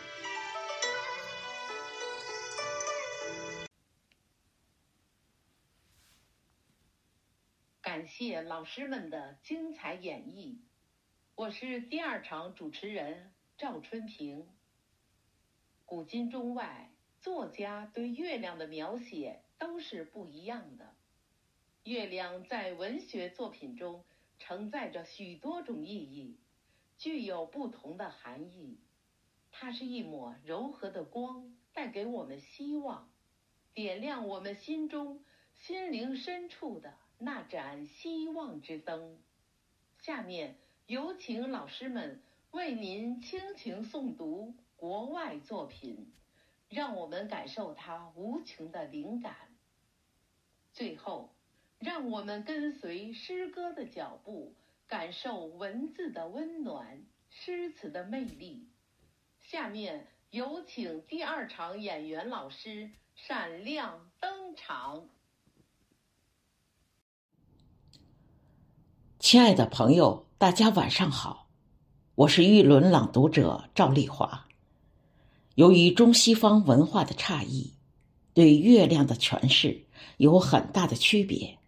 [7.80, 10.57] 感谢老师们的精彩演绎。
[11.35, 14.47] 我是第二场主持人赵春平。
[15.87, 20.95] 古今中外，作家对月亮的描写都是不一样的。
[21.85, 24.05] 月亮在文学作品中
[24.39, 26.39] 承载着许多种意义，
[26.99, 28.78] 具有不同的含义。
[29.51, 33.11] 它是一抹柔和的光，带给我们希望，
[33.72, 35.24] 点亮我们心中
[35.55, 39.18] 心灵深处的那盏希望之灯。
[39.97, 40.59] 下面。
[40.87, 42.20] 有请老师们
[42.51, 46.12] 为您倾情诵读国外作品，
[46.68, 49.35] 让我们感受它无穷的灵感。
[50.72, 51.33] 最后，
[51.78, 54.55] 让我们跟随诗歌的脚步，
[54.89, 58.68] 感受文字的温暖、诗词的魅力。
[59.41, 65.09] 下面有请第二场演员老师闪亮登场。
[69.23, 70.27] 亲爱的朋友。
[70.37, 71.47] 大家晚上好，
[72.16, 74.47] 我是玉轮朗读者赵丽华。
[75.55, 77.75] 由于中西方文化的差异，
[78.35, 79.85] 对月亮的诠释
[80.16, 81.59] 有很大的区别。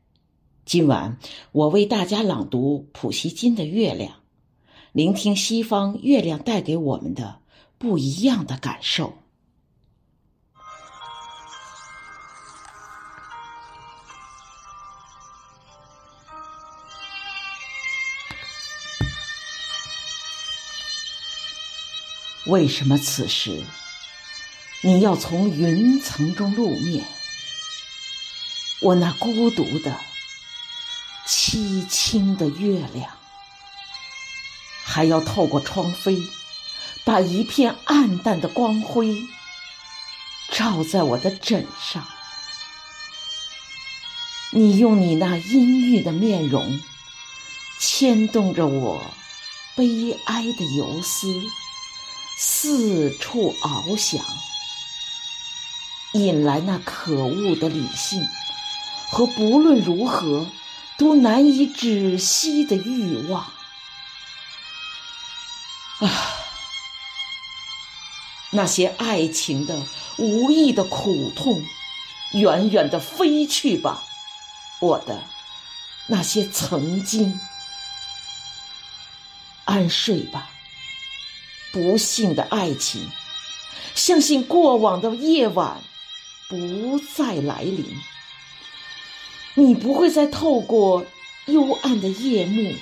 [0.64, 1.16] 今晚
[1.52, 4.10] 我为大家朗读普希金的《月亮》，
[4.90, 7.38] 聆听西方月亮带给我们的
[7.78, 9.12] 不一样的感受。
[22.46, 23.64] 为什么此时
[24.82, 27.06] 你要从云层中露面？
[28.80, 29.98] 我那孤独的、
[31.26, 33.10] 凄清的月亮，
[34.84, 36.22] 还要透过窗扉，
[37.02, 39.16] 把一片暗淡的光辉
[40.50, 42.06] 照在我的枕上。
[44.50, 46.78] 你用你那阴郁的面容，
[47.80, 49.02] 牵动着我
[49.74, 51.26] 悲哀的游丝，
[52.46, 54.22] 四处翱翔，
[56.12, 58.28] 引来那可恶的理性
[59.08, 60.46] 和不论如何
[60.98, 63.50] 都难以止息的欲望。
[66.00, 66.36] 啊，
[68.50, 69.82] 那些爱情的
[70.18, 71.64] 无意的苦痛，
[72.34, 74.04] 远远的飞去吧。
[74.80, 75.24] 我的
[76.08, 77.40] 那些曾经，
[79.64, 80.50] 安睡吧，
[81.74, 83.10] 不幸的爱情，
[83.96, 85.82] 相信过往的夜晚
[86.48, 87.84] 不再来临。
[89.54, 91.04] 你不会再透过
[91.46, 92.76] 幽暗的夜幕，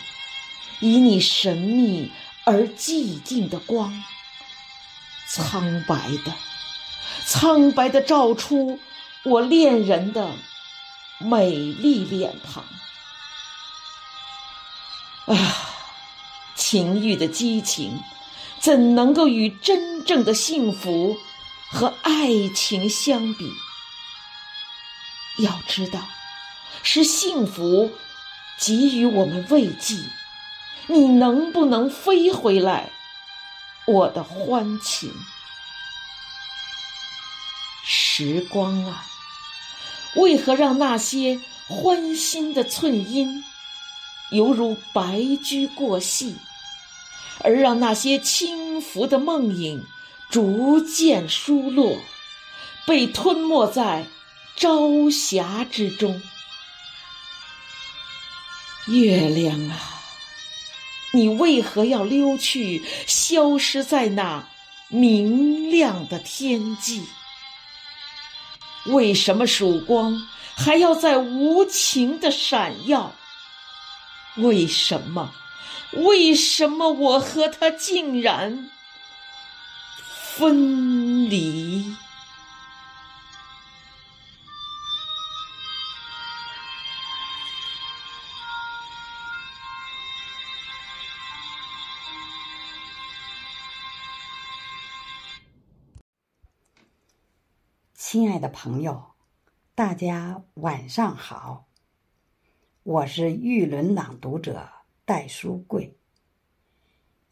[0.80, 2.12] 以你神秘
[2.44, 4.04] 而寂静的光，
[5.26, 6.34] 苍白的、
[7.24, 8.78] 苍白的照出
[9.24, 10.30] 我恋人的。
[11.18, 12.64] 美丽脸庞，
[15.32, 15.56] 啊，
[16.56, 17.96] 情欲的激情，
[18.62, 21.18] 怎能够与真正的幸福
[21.68, 23.52] 和爱情相比？
[25.38, 25.98] 要知道，
[26.84, 27.90] 是幸福
[28.58, 29.96] 给予我们慰藉。
[30.86, 32.90] 你能不能飞回来，
[33.86, 35.12] 我的欢情？
[37.84, 39.04] 时光啊！
[40.14, 43.42] 为何让那些欢欣的寸阴，
[44.30, 46.36] 犹如白驹过隙，
[47.42, 49.84] 而让那些轻浮的梦影
[50.30, 51.98] 逐渐疏落，
[52.86, 54.06] 被吞没在
[54.56, 56.22] 朝霞之中？
[58.86, 59.78] 月亮啊，
[61.12, 64.48] 你为何要溜去，消失在那
[64.88, 67.02] 明亮的天际？
[68.86, 70.26] 为什么曙光
[70.56, 73.14] 还要在无情的闪耀？
[74.36, 75.32] 为什么？
[75.94, 78.70] 为什么我和他竟然
[80.36, 81.94] 分离？
[97.94, 99.12] 亲爱的朋友，
[99.74, 101.66] 大家晚上好。
[102.82, 104.70] 我是玉轮朗读者
[105.12, 105.94] 戴书柜。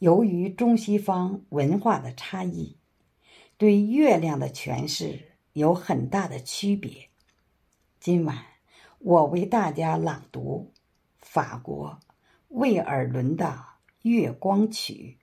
[0.00, 2.76] 由于中西方文化的差异，
[3.56, 7.08] 对月亮的诠释有很大的区别。
[7.98, 8.44] 今晚
[8.98, 10.74] 我为大家朗读
[11.20, 11.98] 法国
[12.48, 13.46] 魏尔伦的
[14.02, 15.16] 《月光曲》，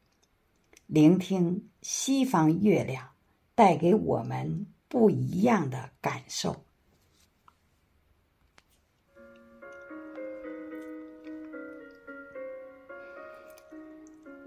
[0.87, 3.09] 聆听西方月亮
[3.53, 4.65] 带给我们。
[4.89, 6.63] 不一样的感受。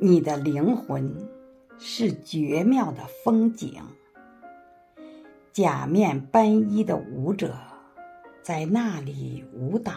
[0.02, 1.28] 你的灵魂
[1.78, 3.82] 是绝妙的风景，
[5.52, 7.54] 假面斑衣的舞者
[8.40, 9.92] 在那里舞蹈，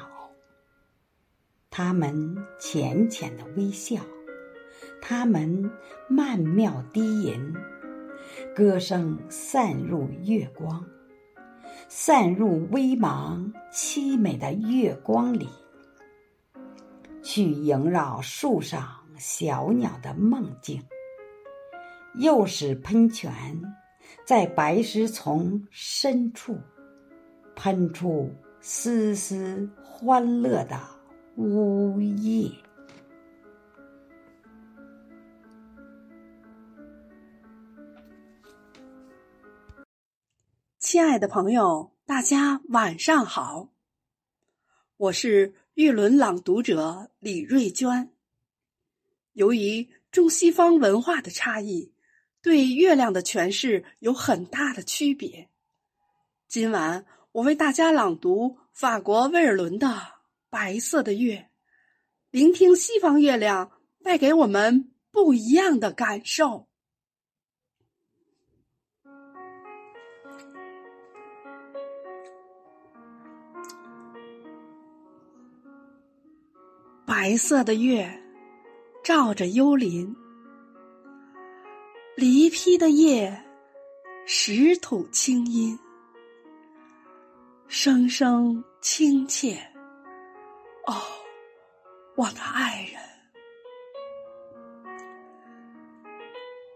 [1.70, 4.02] 他们浅浅的微笑，
[5.02, 5.72] 他们
[6.10, 7.54] 曼妙低吟。
[8.54, 10.86] 歌声散入月光，
[11.88, 15.48] 散入微茫凄美的月光里，
[17.22, 20.84] 去萦绕树上小鸟的梦境，
[22.16, 23.62] 又使喷泉
[24.26, 26.58] 在白石丛深处
[27.56, 30.80] 喷出丝丝欢乐的
[31.36, 32.52] 呜咽。
[40.80, 43.70] 亲爱的朋友，大家晚上好。
[44.98, 48.13] 我是玉轮朗读者李瑞娟。
[49.34, 51.92] 由于中西方文化的差异，
[52.42, 55.50] 对月亮的诠释有很大的区别。
[56.48, 59.88] 今晚我为大家朗读法国威尔伦的
[60.50, 61.36] 《白色的月》，
[62.30, 63.72] 聆听西方月亮
[64.04, 66.68] 带给我们不一样的感受。
[77.06, 78.23] 白色的月，
[79.04, 80.16] 照着幽林，
[82.16, 83.38] 离披的叶，
[84.26, 85.78] 石土清音，
[87.68, 89.58] 声声亲切。
[90.88, 90.96] 哦，
[92.16, 93.02] 我的爱人，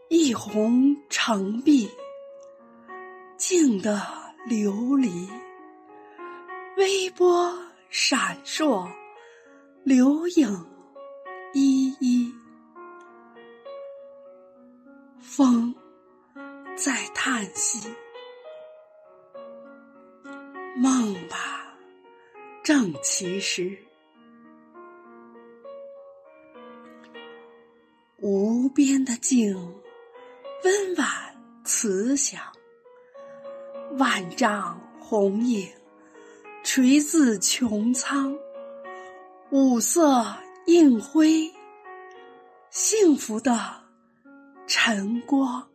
[0.10, 1.90] 一泓澄碧，
[3.38, 4.06] 静的
[4.50, 5.30] 琉璃，
[6.76, 7.58] 微波
[7.90, 8.86] 闪烁，
[9.86, 10.68] 流影
[11.58, 12.32] 依依。
[15.20, 15.74] 风
[16.76, 17.90] 在叹息，
[20.76, 21.76] 梦吧，
[22.64, 23.76] 正其时。
[28.18, 29.56] 无边的静，
[30.64, 31.08] 温婉
[31.64, 32.40] 慈祥。
[33.98, 35.68] 万丈红影
[36.64, 38.38] 垂自穹苍，
[39.50, 40.24] 五色
[40.68, 41.54] 映辉，
[42.70, 43.86] 幸福的
[44.68, 45.72] 晨光。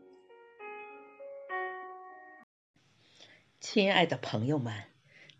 [3.58, 4.84] 亲爱的朋友们，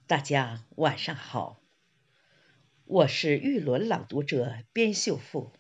[0.07, 1.61] 大家晚上好，
[2.87, 5.53] 我是玉轮朗读者边秀富。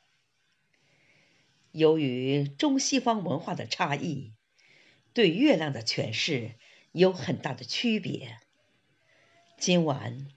[1.72, 4.32] 由于中西方文化的差异，
[5.12, 6.52] 对月亮的诠释
[6.92, 8.38] 有很大的区别。
[9.58, 10.28] 今晚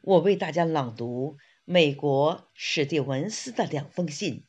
[0.00, 1.38] 我为大家朗读
[1.72, 4.44] 美国史蒂文斯的两封信，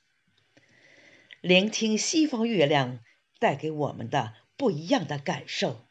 [1.40, 2.98] 聆听西方月亮
[3.38, 5.86] 带给我们的不一样的感受。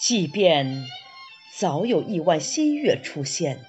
[0.00, 0.86] 即便
[1.58, 3.62] 早有亿万新月出现。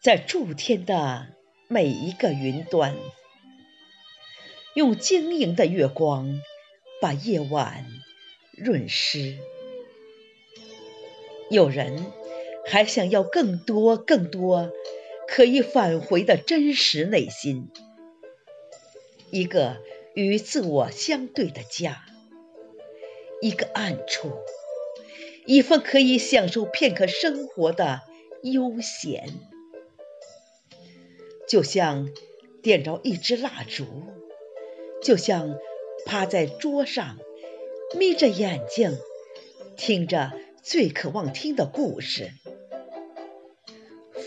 [0.00, 1.36] 在诸天的
[1.68, 2.96] 每一个云端，
[4.74, 6.40] 用晶莹的月光
[7.00, 7.86] 把夜晚
[8.50, 9.38] 润湿。
[11.50, 12.06] 有人
[12.64, 14.70] 还想要更多、更多
[15.26, 17.68] 可以返回的真实内心，
[19.30, 19.78] 一个
[20.14, 22.04] 与自我相对的家，
[23.40, 24.30] 一个暗处，
[25.44, 28.02] 一份可以享受片刻生活的
[28.42, 29.28] 悠闲。
[31.48, 32.08] 就像
[32.62, 34.04] 点着一支蜡烛，
[35.02, 35.58] 就像
[36.06, 37.18] 趴在桌上，
[37.98, 38.96] 眯着眼睛，
[39.76, 40.30] 听着
[40.62, 42.32] 最渴望听的故事，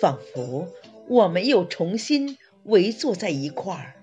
[0.02, 0.68] 仿佛
[1.08, 3.96] 我们又重新围坐在一块儿。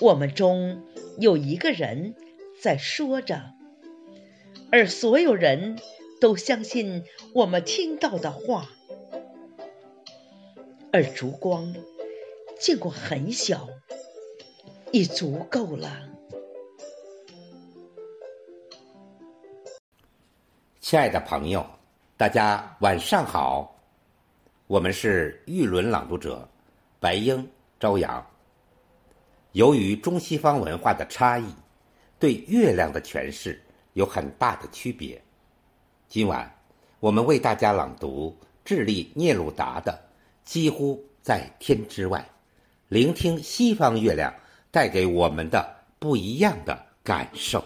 [0.00, 0.84] 我们中
[1.18, 2.14] 有一个人
[2.60, 3.54] 在说着，
[4.70, 5.78] 而所有人
[6.20, 8.68] 都相信我们听到的话，
[10.92, 11.74] 而烛光。
[12.58, 13.68] 见过很小，
[14.90, 16.15] 已足够了。
[20.88, 21.66] 亲爱的朋友，
[22.16, 23.76] 大家晚上好，
[24.68, 26.48] 我们是玉轮朗读者
[27.00, 27.44] 白英、
[27.80, 28.24] 朝阳。
[29.50, 31.52] 由于中西方文化的差异，
[32.20, 33.60] 对月亮的诠释
[33.94, 35.20] 有很大的区别。
[36.06, 36.48] 今晚
[37.00, 39.90] 我们为大家朗读智利聂鲁达的
[40.48, 42.20] 《几乎在天之外》。
[42.86, 44.32] 聆听西方月亮
[44.70, 45.68] 带给我们的
[45.98, 47.64] 不一样的感受。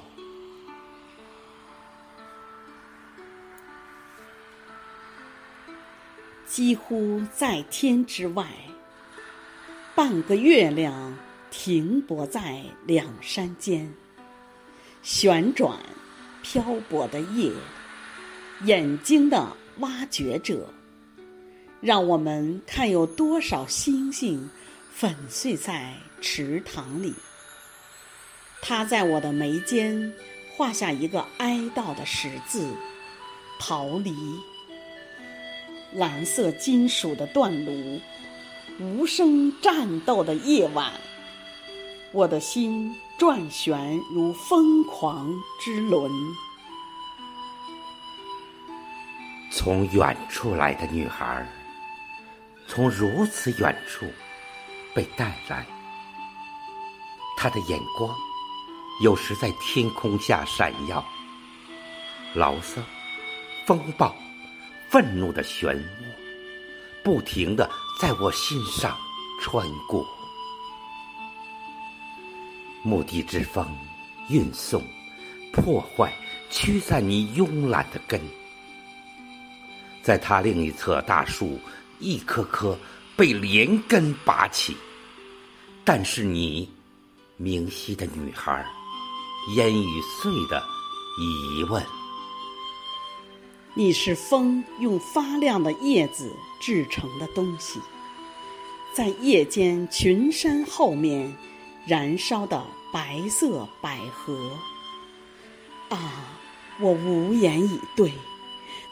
[6.60, 8.46] 几乎在天之外，
[9.94, 11.16] 半个月亮
[11.50, 13.90] 停泊在两山间，
[15.02, 15.78] 旋转
[16.42, 17.50] 漂泊的夜，
[18.64, 20.68] 眼睛的挖掘者，
[21.80, 24.50] 让我们看有多少星星。
[24.92, 27.14] 粉碎在池塘里，
[28.60, 30.12] 他在我的眉间
[30.54, 32.68] 画下一个哀悼的十字，
[33.58, 34.12] 逃离。
[35.92, 38.00] 蓝色金属的断炉，
[38.78, 40.92] 无声战斗的夜晚，
[42.12, 46.10] 我的心转旋如疯狂之轮。
[49.52, 51.46] 从远处来的女孩，
[52.66, 54.06] 从如此远处。
[54.92, 55.64] 被带来，
[57.36, 58.12] 他的眼光
[59.00, 61.04] 有时在天空下闪耀，
[62.34, 62.82] 牢骚、
[63.64, 64.12] 风暴、
[64.90, 65.80] 愤怒的漩涡，
[67.04, 67.70] 不停的
[68.00, 68.98] 在我心上
[69.40, 70.04] 穿过。
[72.82, 73.66] 牧地之风
[74.28, 74.82] 运送、
[75.52, 76.12] 破坏、
[76.50, 78.20] 驱散你慵懒的根，
[80.02, 81.58] 在他另一侧，大树
[81.98, 82.76] 一棵棵。
[83.16, 84.74] 被连根拔起，
[85.84, 86.66] 但是你，
[87.36, 88.64] 明晰的女孩，
[89.56, 90.62] 烟雨碎的
[91.18, 91.84] 疑问。
[93.80, 97.80] 你是风用发亮的叶子制成的东西，
[98.92, 101.34] 在夜间群山后面
[101.86, 102.62] 燃烧的
[102.92, 104.50] 白色百合。
[105.88, 106.36] 啊，
[106.78, 108.12] 我无言以对，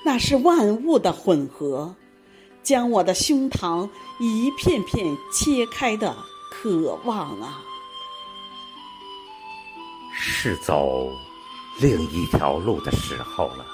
[0.02, 1.94] 那是万物的混合。
[2.62, 3.86] 将我的胸膛
[4.18, 6.16] 一片片切开的
[6.50, 7.60] 渴望啊！
[10.14, 11.12] 是走
[11.78, 13.66] 另一条路的时候了。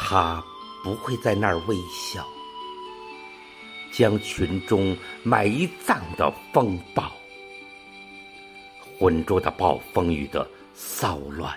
[0.00, 0.42] 他
[0.82, 2.26] 不会在那儿微笑，
[3.92, 5.50] 将群中埋
[5.84, 7.12] 葬的风暴、
[8.98, 11.54] 浑浊的暴风雨的骚乱。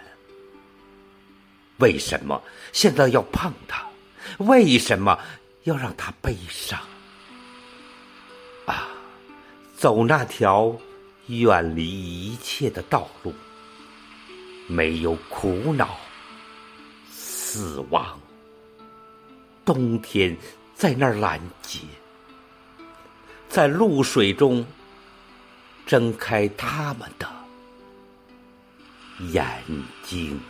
[1.78, 2.42] 为什么
[2.74, 3.86] 现在要碰他？
[4.40, 5.18] 为什么
[5.64, 6.80] 要让他悲伤？
[8.66, 8.88] 啊，
[9.76, 10.76] 走那条
[11.28, 13.34] 远离一切的道路，
[14.68, 15.98] 没有苦恼、
[17.10, 18.21] 死亡。
[19.64, 20.36] 冬天
[20.74, 21.80] 在那儿拦截，
[23.48, 24.66] 在露水中
[25.86, 27.28] 睁开他们的
[29.32, 29.46] 眼
[30.04, 30.42] 睛。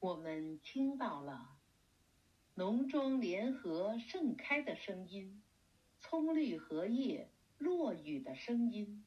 [0.00, 1.48] 我们听到了
[2.54, 5.42] 农庄联合盛开的声音，
[6.00, 9.04] 葱绿荷叶落雨的声音，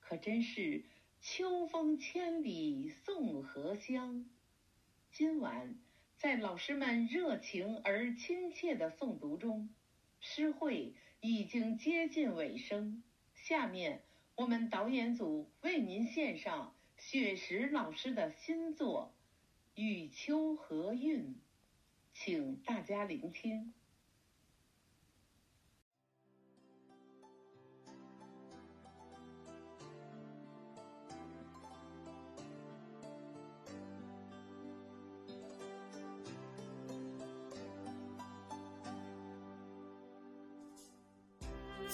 [0.00, 0.84] 可真是
[1.20, 4.28] 秋风千里送荷香。
[5.10, 5.78] 今晚
[6.16, 9.68] 在老师们热情而亲切的诵读中，
[10.20, 13.02] 诗会已经接近尾声。
[13.34, 14.02] 下面
[14.36, 19.14] 我们导演组为您献上雪石老师的新作。
[19.76, 21.34] 与秋合韵，
[22.12, 23.74] 请大家聆听。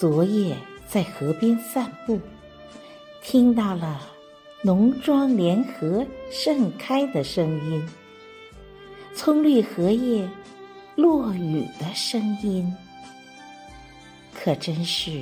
[0.01, 2.19] 昨夜在河边散步，
[3.21, 4.01] 听到了。
[4.63, 7.87] 农庄联合盛开的声音，
[9.13, 10.27] 葱绿荷叶
[10.95, 12.75] 落雨的声音，
[14.33, 15.21] 可真是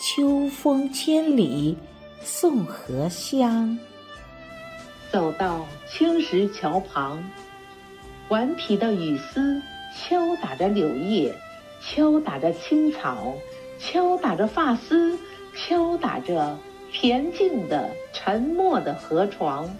[0.00, 1.76] 秋风千里
[2.24, 3.78] 送荷香。
[5.12, 7.22] 走到青石桥旁，
[8.30, 9.62] 顽皮的雨丝
[9.96, 11.32] 敲打着柳叶，
[11.80, 13.32] 敲打着青草，
[13.82, 15.18] 敲打着发丝，
[15.54, 16.58] 敲打着。
[16.94, 19.74] 恬静的、沉默的河床，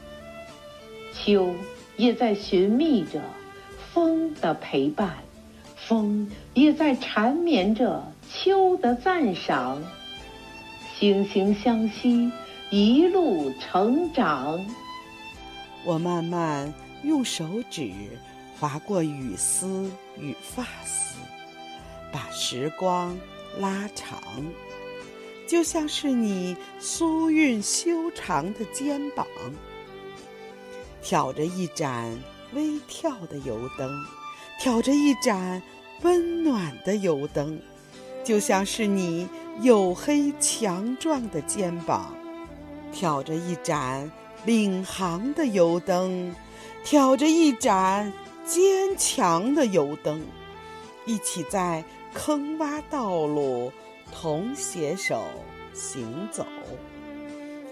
[1.12, 1.54] 秋
[1.98, 3.20] 也在寻觅着
[3.92, 5.18] 风的陪伴，
[5.76, 9.82] 风也在缠绵着秋的赞赏。
[10.98, 12.32] 惺惺相惜，
[12.70, 14.58] 一路成长。
[15.84, 16.72] 我慢慢
[17.02, 17.92] 用手指
[18.58, 21.18] 划过雨丝与发丝，
[22.10, 23.14] 把时光
[23.58, 24.20] 拉长。
[25.46, 29.26] 就像是你酥韵修长的肩膀，
[31.02, 32.18] 挑着一盏
[32.54, 33.90] 微跳的油灯，
[34.58, 35.62] 挑着一盏
[36.00, 37.60] 温暖的油灯，
[38.24, 39.28] 就像是你
[39.60, 42.16] 黝黑强壮的肩膀，
[42.90, 44.10] 挑着一盏
[44.46, 46.34] 领航的油灯，
[46.82, 48.10] 挑着一盏
[48.46, 50.24] 坚强的油灯，
[51.04, 51.84] 一起在
[52.14, 53.72] 坑洼道路。
[54.14, 55.24] 同携手
[55.72, 56.44] 行走，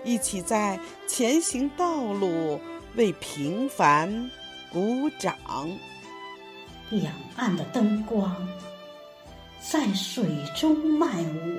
[0.05, 2.59] 一起在前行道路
[2.97, 4.31] 为平凡
[4.73, 5.37] 鼓掌。
[6.89, 8.35] 两岸的灯光
[9.61, 10.25] 在水
[10.57, 11.59] 中漫舞，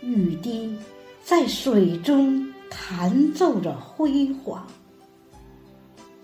[0.00, 0.74] 雨滴
[1.22, 4.66] 在水中弹奏着辉煌。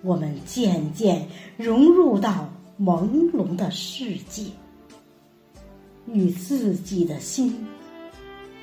[0.00, 2.48] 我们渐渐融入到
[2.80, 4.44] 朦胧的世界。
[6.12, 7.66] 与自己的心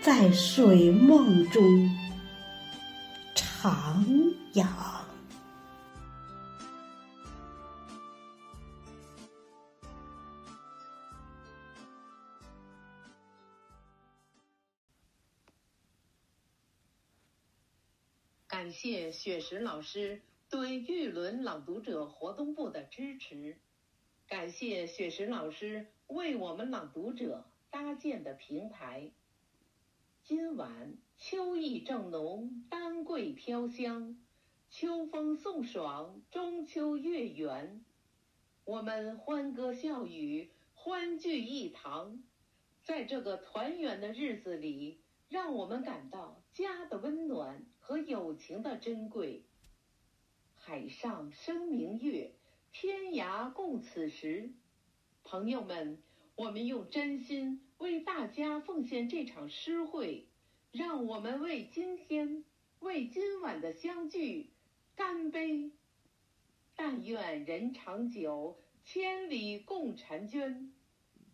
[0.01, 1.63] 在水梦中
[3.35, 4.65] 徜徉。
[18.47, 23.57] 感谢雪石老师对玉轮朗读者活动部的支持，
[24.27, 25.87] 感谢雪石老师。
[26.07, 29.11] 为我们朗读者搭建的平台。
[30.23, 34.17] 今晚秋意正浓，丹桂飘香，
[34.69, 37.83] 秋风送爽，中秋月圆。
[38.63, 42.23] 我们欢歌笑语，欢聚一堂，
[42.83, 49.43] 在这个团圆的日子里，让我们感到家的温暖和友情的珍贵。
[50.55, 52.31] 海上生明月，
[52.71, 54.53] 天涯共此时。
[55.27, 55.97] 朋友们，
[56.35, 60.25] 我们用真心为大家奉献这场诗会，
[60.71, 62.45] 让我们为今天、
[62.79, 64.53] 为今晚的相聚
[64.95, 65.73] 干杯！
[66.77, 70.71] 但愿人长久，千里共婵娟。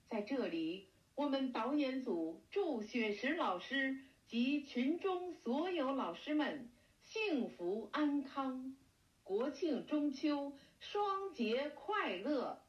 [0.10, 6.72] 在这里，我们导演组祝雪石老师及群中所有老师们
[7.04, 8.76] 幸福安康，
[9.22, 12.63] 国庆中秋双节快乐。